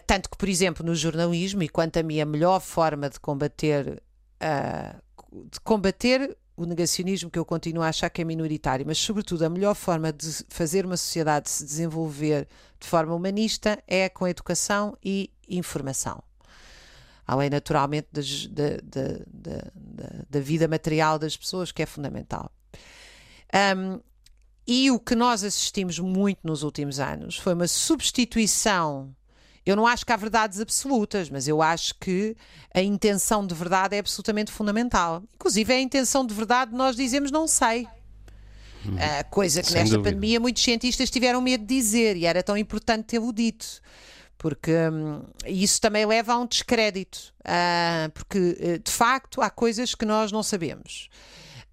Tanto 0.06 0.30
que, 0.30 0.36
por 0.36 0.48
exemplo, 0.48 0.84
no 0.84 0.94
jornalismo, 0.94 1.62
e 1.62 1.68
quanto 1.68 1.98
a 1.98 2.02
mim 2.02 2.20
a 2.20 2.26
melhor 2.26 2.60
forma 2.60 3.10
de 3.10 3.20
combater, 3.20 4.02
uh, 4.40 5.02
de 5.50 5.60
combater 5.60 6.36
o 6.56 6.64
negacionismo 6.64 7.30
que 7.30 7.38
eu 7.38 7.44
continuo 7.44 7.82
a 7.82 7.88
achar 7.88 8.10
que 8.10 8.20
é 8.20 8.24
minoritário, 8.24 8.86
mas 8.86 8.98
sobretudo 8.98 9.44
a 9.44 9.48
melhor 9.48 9.74
forma 9.74 10.12
de 10.12 10.44
fazer 10.48 10.84
uma 10.84 10.96
sociedade 10.96 11.48
se 11.50 11.64
desenvolver 11.64 12.46
de 12.78 12.86
forma 12.86 13.14
humanista 13.14 13.82
é 13.86 14.08
com 14.08 14.28
educação 14.28 14.96
e 15.02 15.30
informação. 15.48 16.22
Além, 17.26 17.48
naturalmente, 17.48 18.08
da, 18.12 18.20
da, 18.82 19.24
da, 19.26 20.24
da, 20.28 20.40
vida 20.40 20.66
material 20.66 21.18
das 21.18 21.36
pessoas, 21.36 21.70
que 21.70 21.82
é 21.82 21.86
fundamental. 21.86 22.50
Um, 23.76 24.00
e 24.66 24.90
o 24.90 24.98
que 24.98 25.14
nós 25.14 25.42
assistimos 25.42 25.98
muito 25.98 26.40
nos 26.44 26.62
últimos 26.62 27.00
anos 27.00 27.36
foi 27.36 27.54
uma 27.54 27.68
substituição 27.68 29.14
eu 29.64 29.76
não 29.76 29.86
acho 29.86 30.04
que 30.04 30.12
há 30.12 30.16
verdades 30.16 30.60
absolutas, 30.60 31.30
mas 31.30 31.46
eu 31.46 31.62
acho 31.62 31.94
que 32.00 32.36
a 32.74 32.80
intenção 32.82 33.46
de 33.46 33.54
verdade 33.54 33.96
é 33.96 33.98
absolutamente 34.00 34.50
fundamental. 34.50 35.22
Inclusive, 35.34 35.72
a 35.72 35.80
intenção 35.80 36.26
de 36.26 36.34
verdade 36.34 36.74
nós 36.74 36.96
dizemos 36.96 37.30
não 37.30 37.46
sei. 37.46 37.86
Hum, 38.84 38.96
coisa 39.30 39.62
que 39.62 39.72
nesta 39.72 39.96
dúvida. 39.96 40.10
pandemia 40.10 40.40
muitos 40.40 40.62
cientistas 40.62 41.08
tiveram 41.08 41.40
medo 41.40 41.64
de 41.64 41.74
dizer 41.74 42.16
e 42.16 42.26
era 42.26 42.42
tão 42.42 42.56
importante 42.56 43.04
tê-lo 43.04 43.32
dito. 43.32 43.80
porque 44.42 44.72
hum, 44.72 45.22
isso 45.46 45.80
também 45.80 46.04
leva 46.04 46.32
a 46.32 46.38
um 46.38 46.46
descrédito, 46.46 47.32
uh, 47.42 48.10
porque 48.10 48.56
eh, 48.58 48.78
de 48.78 48.90
facto 48.90 49.40
há 49.40 49.48
coisas 49.48 49.94
que 49.94 50.04
nós 50.04 50.32
não 50.32 50.42
sabemos. 50.42 51.08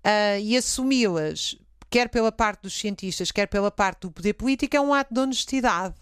Uh, 0.06 0.40
e 0.40 0.56
assumi-las, 0.56 1.56
quer 1.90 2.10
pela 2.10 2.32
parte 2.32 2.62
dos 2.62 2.80
cientistas, 2.80 3.32
quer 3.32 3.48
pela 3.48 3.72
parte 3.72 4.02
do 4.02 4.12
poder 4.12 4.34
político, 4.34 4.78
é 4.78 4.80
um 4.80 4.94
ato 4.94 5.12
de 5.12 5.20
honestidade. 5.20 5.96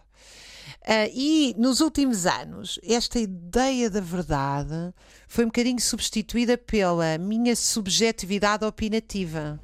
Uh, 0.87 1.11
e 1.13 1.53
nos 1.57 1.81
últimos 1.81 2.25
anos, 2.25 2.79
esta 2.81 3.19
ideia 3.19 3.89
da 3.89 3.99
verdade 3.99 4.93
foi 5.27 5.43
um 5.43 5.49
bocadinho 5.49 5.81
substituída 5.81 6.57
pela 6.57 7.17
minha 7.17 7.57
subjetividade 7.57 8.63
opinativa. 8.63 9.59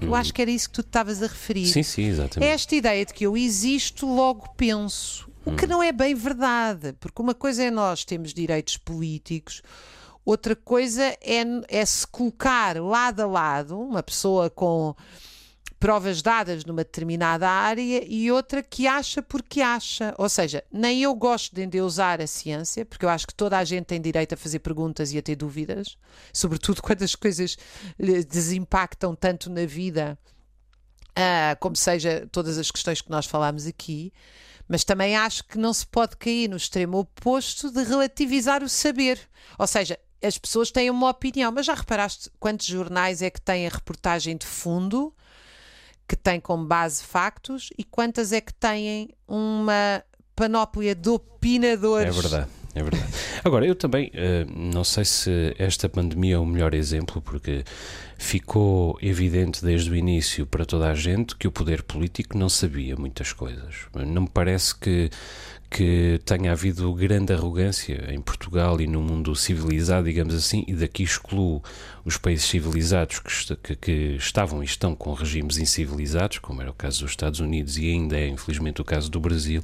Eu 0.00 0.14
acho 0.14 0.32
que 0.32 0.40
era 0.40 0.52
isso 0.52 0.68
que 0.68 0.76
tu 0.76 0.82
estavas 0.82 1.20
a 1.20 1.26
referir. 1.26 1.66
Sim, 1.66 1.82
sim, 1.82 2.04
exatamente. 2.04 2.48
É 2.48 2.52
esta 2.52 2.76
ideia 2.76 3.04
de 3.04 3.12
que 3.12 3.26
eu 3.26 3.36
existo, 3.36 4.06
logo 4.06 4.48
penso. 4.56 5.28
O 5.44 5.56
que 5.56 5.66
não 5.66 5.82
é 5.82 5.90
bem 5.90 6.14
verdade, 6.14 6.92
porque 7.00 7.20
uma 7.20 7.34
coisa 7.34 7.64
é 7.64 7.70
nós 7.72 8.04
temos 8.04 8.32
direitos 8.32 8.76
políticos, 8.76 9.62
outra 10.24 10.54
coisa 10.54 11.02
é, 11.02 11.42
é 11.68 11.84
se 11.84 12.06
colocar 12.06 12.80
lado 12.80 13.20
a 13.20 13.26
lado 13.26 13.80
uma 13.80 14.02
pessoa 14.02 14.48
com 14.48 14.94
provas 15.78 16.22
dadas 16.22 16.64
numa 16.64 16.82
determinada 16.82 17.48
área 17.48 18.04
e 18.06 18.30
outra 18.30 18.62
que 18.62 18.86
acha 18.86 19.22
porque 19.22 19.60
acha. 19.60 20.14
Ou 20.18 20.28
seja, 20.28 20.64
nem 20.72 21.02
eu 21.02 21.14
gosto 21.14 21.54
de 21.54 21.62
endeusar 21.62 22.20
a 22.20 22.26
ciência, 22.26 22.84
porque 22.84 23.04
eu 23.04 23.08
acho 23.08 23.26
que 23.26 23.34
toda 23.34 23.56
a 23.56 23.64
gente 23.64 23.86
tem 23.86 24.00
direito 24.00 24.34
a 24.34 24.36
fazer 24.36 24.58
perguntas 24.58 25.12
e 25.12 25.18
a 25.18 25.22
ter 25.22 25.36
dúvidas, 25.36 25.96
sobretudo 26.32 26.82
quando 26.82 27.02
as 27.02 27.14
coisas 27.14 27.56
desimpactam 28.28 29.14
tanto 29.14 29.48
na 29.48 29.64
vida, 29.66 30.18
uh, 31.10 31.58
como 31.60 31.76
seja 31.76 32.28
todas 32.32 32.58
as 32.58 32.70
questões 32.70 33.00
que 33.00 33.10
nós 33.10 33.26
falamos 33.26 33.66
aqui. 33.66 34.12
Mas 34.66 34.84
também 34.84 35.16
acho 35.16 35.44
que 35.44 35.56
não 35.56 35.72
se 35.72 35.86
pode 35.86 36.16
cair 36.16 36.48
no 36.48 36.56
extremo 36.56 36.98
oposto 36.98 37.70
de 37.70 37.82
relativizar 37.84 38.62
o 38.62 38.68
saber. 38.68 39.18
Ou 39.58 39.66
seja, 39.66 39.98
as 40.22 40.36
pessoas 40.36 40.70
têm 40.70 40.90
uma 40.90 41.08
opinião, 41.08 41.50
mas 41.50 41.64
já 41.64 41.72
reparaste 41.72 42.30
quantos 42.38 42.66
jornais 42.66 43.22
é 43.22 43.30
que 43.30 43.40
têm 43.40 43.66
a 43.66 43.70
reportagem 43.70 44.36
de 44.36 44.44
fundo 44.44 45.14
que 46.08 46.16
tem 46.16 46.40
como 46.40 46.64
base 46.64 47.04
factos 47.04 47.68
e 47.76 47.84
quantas 47.84 48.32
é 48.32 48.40
que 48.40 48.54
têm 48.54 49.10
uma 49.26 50.02
panóplia 50.34 50.94
de 50.94 51.10
opinadores? 51.10 52.16
É 52.16 52.20
verdade. 52.20 52.58
É 52.74 52.82
verdade. 52.82 53.12
Agora, 53.44 53.66
eu 53.66 53.74
também 53.74 54.08
uh, 54.08 54.72
não 54.72 54.84
sei 54.84 55.04
se 55.04 55.54
esta 55.58 55.88
pandemia 55.88 56.36
é 56.36 56.38
o 56.38 56.46
melhor 56.46 56.74
exemplo, 56.74 57.20
porque 57.20 57.64
ficou 58.16 58.96
evidente 59.02 59.64
desde 59.64 59.90
o 59.90 59.96
início 59.96 60.46
para 60.46 60.64
toda 60.64 60.88
a 60.88 60.94
gente 60.94 61.34
que 61.34 61.48
o 61.48 61.52
poder 61.52 61.82
político 61.82 62.38
não 62.38 62.48
sabia 62.48 62.94
muitas 62.96 63.32
coisas. 63.32 63.74
Não 63.94 64.22
me 64.22 64.28
parece 64.28 64.76
que, 64.76 65.10
que 65.70 66.18
tenha 66.24 66.52
havido 66.52 66.92
grande 66.94 67.32
arrogância 67.32 68.10
em 68.10 68.20
Portugal 68.20 68.80
e 68.80 68.86
no 68.86 69.02
mundo 69.02 69.36
civilizado, 69.36 70.06
digamos 70.06 70.34
assim, 70.34 70.64
e 70.66 70.72
daqui 70.72 71.02
excluo 71.02 71.62
os 72.04 72.16
países 72.16 72.46
civilizados 72.46 73.18
que, 73.18 73.56
que, 73.56 73.76
que, 73.76 73.92
estavam 74.16 74.62
e 74.62 74.66
estão 74.66 74.94
com 74.94 75.12
regimes 75.12 75.58
incivilizados, 75.58 76.38
como 76.38 76.62
era 76.62 76.70
o 76.70 76.74
caso 76.74 77.00
dos 77.00 77.10
Estados 77.10 77.40
Unidos 77.40 77.76
e 77.76 77.90
ainda 77.90 78.16
é, 78.16 78.28
infelizmente, 78.28 78.80
o 78.80 78.84
caso 78.84 79.10
do 79.10 79.20
Brasil, 79.20 79.62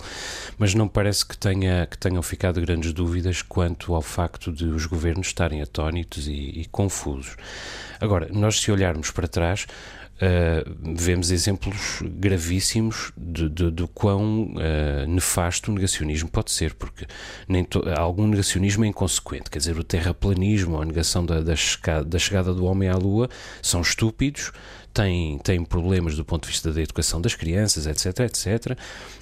mas 0.58 0.74
não 0.74 0.86
parece 0.86 1.24
que, 1.24 1.38
tenha, 1.38 1.86
que 1.86 1.96
tenham 1.96 2.22
ficado 2.22 2.60
grandes 2.60 2.92
dúvidas 2.92 3.40
quanto 3.40 3.94
ao 3.94 4.02
facto 4.02 4.52
de 4.52 4.66
os 4.66 4.84
governos 4.84 5.28
estarem 5.28 5.62
atónitos 5.62 6.28
e, 6.28 6.32
e 6.32 6.66
confusos. 6.70 7.34
Agora, 7.98 8.28
nós 8.30 8.60
se 8.60 8.70
olharmos 8.70 9.10
para 9.10 9.26
trás, 9.26 9.66
Uh, 10.14 10.94
vemos 10.94 11.33
exemplos 11.33 12.00
gravíssimos 12.03 13.12
de, 13.16 13.48
de, 13.48 13.70
de 13.72 13.87
quão 13.88 14.55
uh, 14.55 15.09
nefasto 15.09 15.72
o 15.72 15.74
negacionismo 15.74 16.29
pode 16.29 16.53
ser, 16.53 16.72
porque 16.74 17.05
nem 17.48 17.66
algum 17.98 18.29
negacionismo 18.29 18.85
é 18.85 18.88
inconsequente. 18.88 19.50
Quer 19.50 19.59
dizer, 19.59 19.77
o 19.77 19.83
terraplanismo 19.83 20.77
ou 20.77 20.83
a 20.83 20.85
negação 20.85 21.27
da, 21.27 21.40
da, 21.40 21.57
chegada, 21.57 22.05
da 22.05 22.18
chegada 22.18 22.55
do 22.55 22.64
homem 22.64 22.88
à 22.88 22.96
Lua 22.96 23.29
são 23.61 23.81
estúpidos, 23.81 24.53
têm, 24.92 25.37
têm 25.38 25.64
problemas 25.64 26.14
do 26.14 26.24
ponto 26.24 26.44
de 26.44 26.53
vista 26.53 26.72
da 26.72 26.81
educação 26.81 27.20
das 27.20 27.35
crianças, 27.35 27.85
etc, 27.87 28.20
etc, 28.20 28.79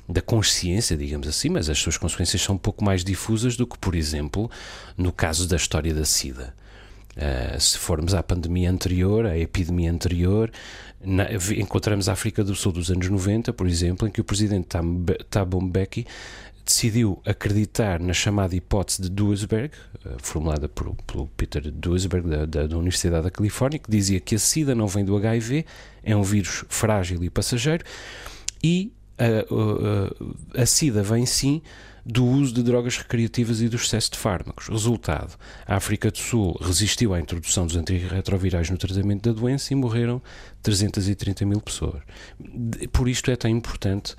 da 0.07 0.21
consciência, 0.21 0.95
digamos 0.95 1.27
assim, 1.27 1.49
mas 1.49 1.71
as 1.71 1.79
suas 1.79 1.97
consequências 1.97 2.43
são 2.43 2.57
um 2.57 2.59
pouco 2.59 2.85
mais 2.85 3.03
difusas 3.03 3.57
do 3.57 3.67
que, 3.67 3.79
por 3.79 3.95
exemplo, 3.95 4.51
no 4.97 5.11
caso 5.11 5.49
da 5.49 5.57
história 5.57 5.95
da 5.95 6.05
SIDA. 6.05 6.55
Uh, 7.17 7.61
se 7.61 7.77
formos 7.77 8.15
à 8.15 8.23
pandemia 8.23 8.71
anterior, 8.71 9.27
à 9.27 9.37
epidemia 9.37 9.93
anterior, 9.93 10.51
na, 11.05 11.29
encontramos 11.59 12.09
a 12.09 12.13
África 12.13 12.43
do 12.43 12.55
Sul 12.55 12.73
dos 12.73 12.91
anos 12.91 13.09
90, 13.09 13.53
por 13.53 13.67
exemplo, 13.67 14.09
em 14.09 14.11
que 14.11 14.21
o 14.21 14.25
presidente 14.25 14.69
Thabo 15.29 15.61
Mbeki 15.61 16.07
decidiu 16.65 17.21
acreditar 17.27 18.01
na 18.01 18.15
chamada 18.15 18.57
hipótese 18.57 19.03
de 19.03 19.11
Duisberg, 19.11 19.75
uh, 20.07 20.17
formulada 20.23 20.71
por, 20.71 20.95
pelo 21.07 21.27
Peter 21.37 21.71
Duisberg 21.71 22.27
da, 22.27 22.47
da, 22.47 22.67
da, 22.67 22.79
Universidade 22.79 23.25
da 23.25 23.31
Califórnia, 23.31 23.79
que 23.79 23.91
dizia 23.91 24.19
que 24.19 24.35
a 24.35 24.39
SIDA 24.39 24.75
não 24.75 24.87
vem 24.87 25.05
do 25.05 25.15
HIV, 25.15 25.67
é 26.03 26.17
um 26.17 26.23
vírus 26.23 26.65
frágil 26.71 27.23
e 27.23 27.29
passageiro, 27.29 27.85
e 28.65 28.91
uh, 29.51 30.35
a 30.59 30.65
SIDA 30.65 31.03
vem 31.03 31.27
sim 31.27 31.61
do 32.05 32.25
uso 32.25 32.53
de 32.53 32.63
drogas 32.63 32.99
recreativas 32.99 33.61
e 33.61 33.69
do 33.69 33.77
excesso 33.77 34.13
de 34.13 34.19
fármacos. 34.19 34.69
Resultado: 34.69 35.37
a 35.67 35.77
África 35.77 36.11
do 36.11 36.19
Sul 36.19 36.59
resistiu 36.61 37.15
à 37.15 37.21
introdução 37.21 37.67
dos 37.67 37.77
antirretrovirais 37.77 38.71
no 38.71 38.77
tratamento 38.77 39.33
da 39.33 39.39
doença 39.39 39.73
e 39.73 39.77
morreram 39.77 40.21
330 40.63 41.45
mil 41.47 41.61
pessoas. 41.61 42.03
Por 42.93 43.09
isto 43.09 43.31
é 43.31 43.37
tão 43.37 43.51
importante 43.51 44.15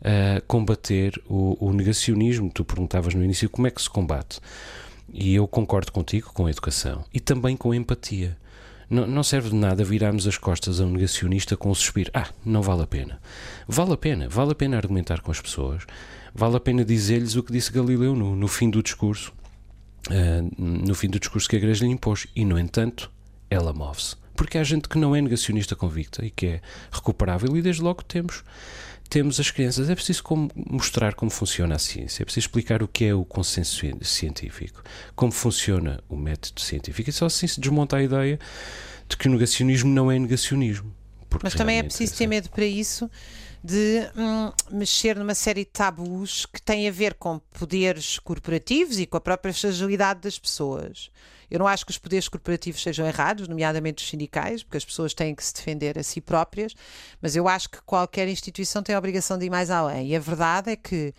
uh, 0.00 0.42
combater 0.46 1.20
o, 1.26 1.56
o 1.66 1.72
negacionismo. 1.72 2.50
Tu 2.52 2.64
perguntavas 2.64 3.14
no 3.14 3.24
início 3.24 3.48
como 3.48 3.66
é 3.66 3.70
que 3.70 3.82
se 3.82 3.90
combate. 3.90 4.40
E 5.12 5.34
eu 5.34 5.48
concordo 5.48 5.90
contigo 5.90 6.32
com 6.34 6.46
a 6.46 6.50
educação 6.50 7.04
e 7.14 7.20
também 7.20 7.56
com 7.56 7.70
a 7.70 7.76
empatia. 7.76 8.36
Não, 8.90 9.22
serve 9.22 9.50
de 9.50 9.54
nada 9.54 9.84
virarmos 9.84 10.26
as 10.26 10.38
costas 10.38 10.80
a 10.80 10.84
um 10.84 10.90
negacionista 10.90 11.56
com 11.58 11.70
o 11.70 11.74
suspiro. 11.74 12.10
Ah, 12.14 12.28
não 12.42 12.62
vale 12.62 12.82
a 12.82 12.86
pena. 12.86 13.20
Vale 13.66 13.92
a 13.92 13.96
pena, 13.98 14.28
vale 14.30 14.52
a 14.52 14.54
pena 14.54 14.78
argumentar 14.78 15.20
com 15.20 15.30
as 15.30 15.40
pessoas, 15.40 15.84
vale 16.34 16.56
a 16.56 16.60
pena 16.60 16.84
dizer-lhes 16.84 17.36
o 17.36 17.42
que 17.42 17.52
disse 17.52 17.72
Galileu 17.72 18.14
no, 18.14 18.34
no 18.34 18.48
fim 18.48 18.70
do 18.70 18.82
discurso, 18.82 19.32
uh, 20.08 20.62
no 20.62 20.94
fim 20.94 21.08
do 21.08 21.18
discurso 21.18 21.48
que 21.48 21.56
a 21.56 21.58
Igreja 21.58 21.84
lhe 21.84 21.90
impôs. 21.90 22.26
E, 22.34 22.44
no 22.44 22.58
entanto, 22.58 23.10
ela 23.50 23.72
move-se. 23.72 24.16
Porque 24.36 24.56
há 24.56 24.62
gente 24.62 24.88
que 24.88 24.98
não 24.98 25.16
é 25.16 25.20
negacionista 25.20 25.74
convicta 25.74 26.24
e 26.24 26.30
que 26.30 26.46
é 26.46 26.60
recuperável, 26.92 27.56
e 27.56 27.62
desde 27.62 27.82
logo 27.82 28.02
temos 28.04 28.44
temos 29.08 29.40
as 29.40 29.50
crianças. 29.50 29.88
É 29.88 29.94
preciso 29.94 30.22
como 30.22 30.50
mostrar 30.54 31.14
como 31.14 31.30
funciona 31.30 31.74
a 31.74 31.78
ciência, 31.78 32.22
é 32.22 32.24
preciso 32.24 32.46
explicar 32.46 32.82
o 32.82 32.88
que 32.88 33.06
é 33.06 33.14
o 33.14 33.24
consenso 33.24 33.84
científico, 34.02 34.82
como 35.16 35.32
funciona 35.32 36.00
o 36.08 36.16
método 36.16 36.60
científico. 36.60 37.08
E 37.08 37.12
só 37.12 37.26
assim 37.26 37.46
se 37.46 37.60
desmonta 37.60 37.96
a 37.96 38.02
ideia 38.02 38.38
de 39.08 39.16
que 39.16 39.26
o 39.28 39.30
negacionismo 39.30 39.90
não 39.90 40.10
é 40.10 40.18
negacionismo. 40.18 40.94
Mas 41.42 41.54
também 41.54 41.78
é 41.78 41.82
preciso 41.82 42.16
ter 42.16 42.26
medo 42.26 42.48
para 42.50 42.64
isso 42.64 43.10
de 43.62 44.08
hum, 44.16 44.52
mexer 44.70 45.16
numa 45.16 45.34
série 45.34 45.64
de 45.64 45.70
tabus 45.70 46.46
que 46.46 46.62
têm 46.62 46.88
a 46.88 46.92
ver 46.92 47.14
com 47.14 47.38
poderes 47.38 48.18
corporativos 48.18 48.98
e 48.98 49.06
com 49.06 49.16
a 49.16 49.20
própria 49.20 49.52
fragilidade 49.52 50.20
das 50.20 50.38
pessoas. 50.38 51.10
Eu 51.50 51.58
não 51.58 51.66
acho 51.66 51.84
que 51.84 51.90
os 51.90 51.98
poderes 51.98 52.28
corporativos 52.28 52.82
sejam 52.82 53.06
errados, 53.06 53.48
nomeadamente 53.48 54.04
os 54.04 54.10
sindicais, 54.10 54.62
porque 54.62 54.76
as 54.76 54.84
pessoas 54.84 55.14
têm 55.14 55.34
que 55.34 55.44
se 55.44 55.54
defender 55.54 55.98
a 55.98 56.02
si 56.02 56.20
próprias, 56.20 56.74
mas 57.22 57.34
eu 57.34 57.48
acho 57.48 57.70
que 57.70 57.80
qualquer 57.82 58.28
instituição 58.28 58.82
tem 58.82 58.94
a 58.94 58.98
obrigação 58.98 59.38
de 59.38 59.46
ir 59.46 59.50
mais 59.50 59.70
além. 59.70 60.08
E 60.08 60.16
a 60.16 60.20
verdade 60.20 60.72
é 60.72 60.76
que, 60.76 61.14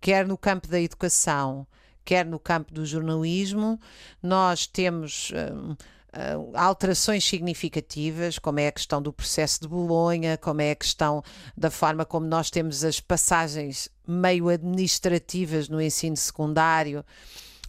quer 0.00 0.26
no 0.26 0.38
campo 0.38 0.68
da 0.68 0.80
educação, 0.80 1.66
quer 2.04 2.24
no 2.24 2.38
campo 2.38 2.72
do 2.72 2.84
jornalismo, 2.84 3.78
nós 4.22 4.66
temos. 4.66 5.32
Hum, 5.34 5.76
Uh, 6.14 6.56
alterações 6.56 7.24
significativas, 7.24 8.38
como 8.38 8.60
é 8.60 8.68
a 8.68 8.72
questão 8.72 9.02
do 9.02 9.12
processo 9.12 9.60
de 9.62 9.66
Bolonha, 9.66 10.38
como 10.38 10.60
é 10.60 10.70
a 10.70 10.76
questão 10.76 11.24
da 11.56 11.72
forma 11.72 12.04
como 12.04 12.24
nós 12.24 12.50
temos 12.50 12.84
as 12.84 13.00
passagens 13.00 13.88
meio 14.06 14.48
administrativas 14.48 15.68
no 15.68 15.82
ensino 15.82 16.16
secundário 16.16 17.04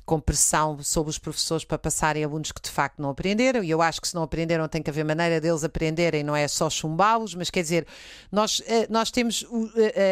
com 0.06 0.20
pressão 0.20 0.82
sobre 0.84 1.10
os 1.10 1.18
professores 1.18 1.66
para 1.66 1.78
passarem 1.78 2.24
alunos 2.24 2.52
que 2.52 2.62
de 2.62 2.70
facto 2.70 3.02
não 3.02 3.10
aprenderam, 3.10 3.64
e 3.64 3.70
eu 3.70 3.82
acho 3.82 4.00
que 4.00 4.08
se 4.08 4.16
não 4.16 4.24
aprenderam 4.24 4.68
tem 4.68 4.82
que 4.82 4.90
haver 4.90 5.04
maneira 5.04 5.42
deles 5.42 5.64
aprenderem, 5.64 6.24
não 6.24 6.36
é 6.36 6.48
só 6.48 6.70
chumbá-los, 6.70 7.34
mas 7.34 7.50
quer 7.50 7.62
dizer, 7.62 7.88
nós, 8.32 8.62
eh, 8.68 8.88
nós 8.90 9.10
temos 9.10 9.46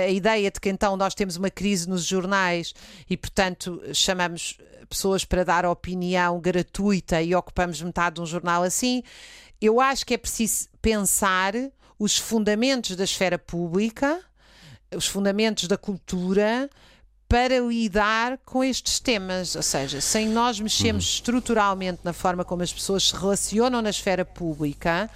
a 0.06 0.10
ideia 0.10 0.49
de 0.49 0.60
que 0.60 0.69
então 0.69 0.97
nós 0.97 1.13
temos 1.13 1.38
uma 1.38 1.49
crise 1.49 1.88
nos 1.88 2.06
jornais 2.06 2.73
e, 3.10 3.15
portanto, 3.15 3.82
chamamos 3.93 4.58
pessoas 4.89 5.25
para 5.25 5.43
dar 5.43 5.65
opinião 5.65 6.39
gratuita 6.39 7.21
e 7.21 7.36
ocupamos 7.36 7.82
metade 7.82 8.15
de 8.15 8.21
um 8.21 8.25
jornal 8.25 8.63
assim. 8.63 9.03
Eu 9.62 9.79
acho 9.79 10.06
que 10.06 10.13
é 10.13 10.17
preciso 10.17 10.67
pensar 10.82 11.53
os 11.97 12.17
fundamentos 12.17 12.95
da 12.95 13.03
esfera 13.03 13.39
pública, 13.39 14.19
os 14.95 15.08
fundamentos 15.08 15.67
da 15.67 15.77
cultura 15.77 16.69
para 17.34 17.60
lidar 17.62 18.38
com 18.46 18.63
estes 18.63 19.00
temas, 19.00 19.56
ou 19.56 19.63
seja, 19.63 20.00
sem 20.00 20.30
nós 20.30 20.60
mexermos 20.60 21.04
uhum. 21.04 21.13
estruturalmente 21.15 22.02
na 22.04 22.13
forma 22.13 22.46
como 22.46 22.62
as 22.62 22.72
pessoas 22.72 23.10
se 23.10 23.15
relacionam 23.15 23.82
na 23.82 23.89
esfera 23.89 24.24
pública, 24.24 25.10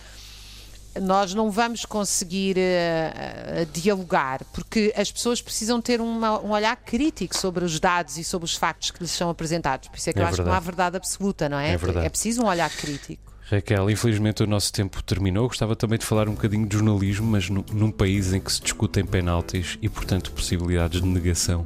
nós 1.00 1.36
não 1.36 1.52
vamos 1.52 1.86
conseguir 1.86 2.58
uh, 2.58 3.62
uh, 3.62 3.66
dialogar, 3.72 4.44
porque 4.46 4.92
as 4.98 5.12
pessoas 5.12 5.44
precisam 5.44 5.80
ter 5.80 6.02
uma, 6.02 6.40
um 6.42 6.50
olhar 6.50 6.76
crítico 6.78 7.38
sobre 7.38 7.64
os 7.64 7.80
dados 7.80 8.18
e 8.18 8.24
sobre 8.24 8.46
os 8.46 8.56
factos 8.56 8.90
que 8.90 9.00
lhes 9.00 9.12
são 9.12 9.30
apresentados. 9.30 9.88
Por 9.88 10.00
isso 10.00 10.10
é 10.10 10.14
que 10.14 10.18
É 10.18 10.24
eu 10.24 10.26
acho 10.26 10.38
que 10.38 10.42
não 10.42 10.48
há 10.48 10.60
verdade. 10.60 10.66
verdade 10.66 10.98
absoluta, 10.98 11.48
não 11.48 11.60
é? 11.60 11.74
É 11.74 11.78
verdade. 11.78 12.08
é 12.08 12.10
preciso 12.10 12.42
um 12.42 12.48
olhar 12.48 12.72
crítico. 12.72 13.32
Raquel, 13.50 13.90
infelizmente 13.90 14.44
o 14.44 14.48
nosso 14.48 14.74
tempo 14.74 15.02
terminou. 15.04 15.48
Gostava 15.48 15.76
também 15.76 15.98
de 15.98 16.06
falar 16.06 16.28
um 16.28 16.34
bocadinho 16.34 16.68
de 16.68 16.76
jornalismo, 16.76 17.26
mas 17.28 17.50
num, 17.50 17.64
num 17.72 17.92
país 17.92 18.34
em 18.34 18.42
que 18.42 18.52
se 18.52 18.62
discutem 18.62 19.06
penaltis 19.06 19.78
e, 19.82 19.88
portanto, 19.88 20.32
possibilidades 20.32 21.02
de 21.02 21.08
negação 21.08 21.66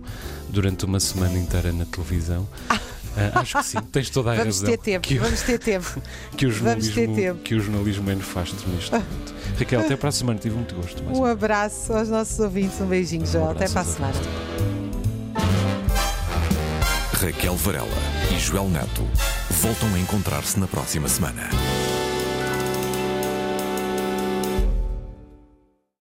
durante 0.50 0.86
uma 0.86 1.00
semana 1.00 1.38
inteira 1.38 1.72
na 1.72 1.86
televisão. 1.86 2.48
Ah, 3.18 3.42
acho 3.42 3.58
que 3.58 3.66
sim, 3.66 3.80
tens 3.92 4.10
toda 4.10 4.32
a 4.32 4.36
Vamos 4.36 4.62
razão. 4.62 4.70
ter 4.70 4.78
tempo, 4.78 5.08
que, 5.08 5.18
vamos 5.18 5.42
ter 5.42 5.60
tempo. 5.60 6.02
que 6.38 6.46
o 6.46 6.52
vamos 6.52 6.88
ter 6.90 7.10
tempo. 7.10 7.42
que 7.42 7.56
o 7.56 7.60
jornalismo 7.60 8.10
é 8.10 8.16
nefasto 8.16 8.56
neste 8.70 8.92
momento. 8.92 9.36
Raquel, 9.58 9.82
até 9.82 9.96
para 9.98 10.10
a 10.10 10.12
semana. 10.12 10.40
Tive 10.40 10.56
muito 10.56 10.76
gosto. 10.76 11.04
Um 11.04 11.26
abraço 11.26 11.92
aos 11.94 12.10
nossos 12.10 12.40
ouvintes, 12.40 12.80
um 12.80 12.86
beijinho, 12.86 13.26
Joel. 13.26 13.52
Até 13.52 13.66
abraço 13.66 13.98
para 13.98 14.08
a 14.10 14.14
semana. 14.14 14.81
Raquel 17.22 17.56
Varela 17.56 17.88
e 18.32 18.40
Joel 18.40 18.68
Neto 18.68 19.08
voltam 19.52 19.94
a 19.94 20.00
encontrar-se 20.00 20.60
na 20.60 20.66
próxima 20.66 21.08
semana. 21.08 21.52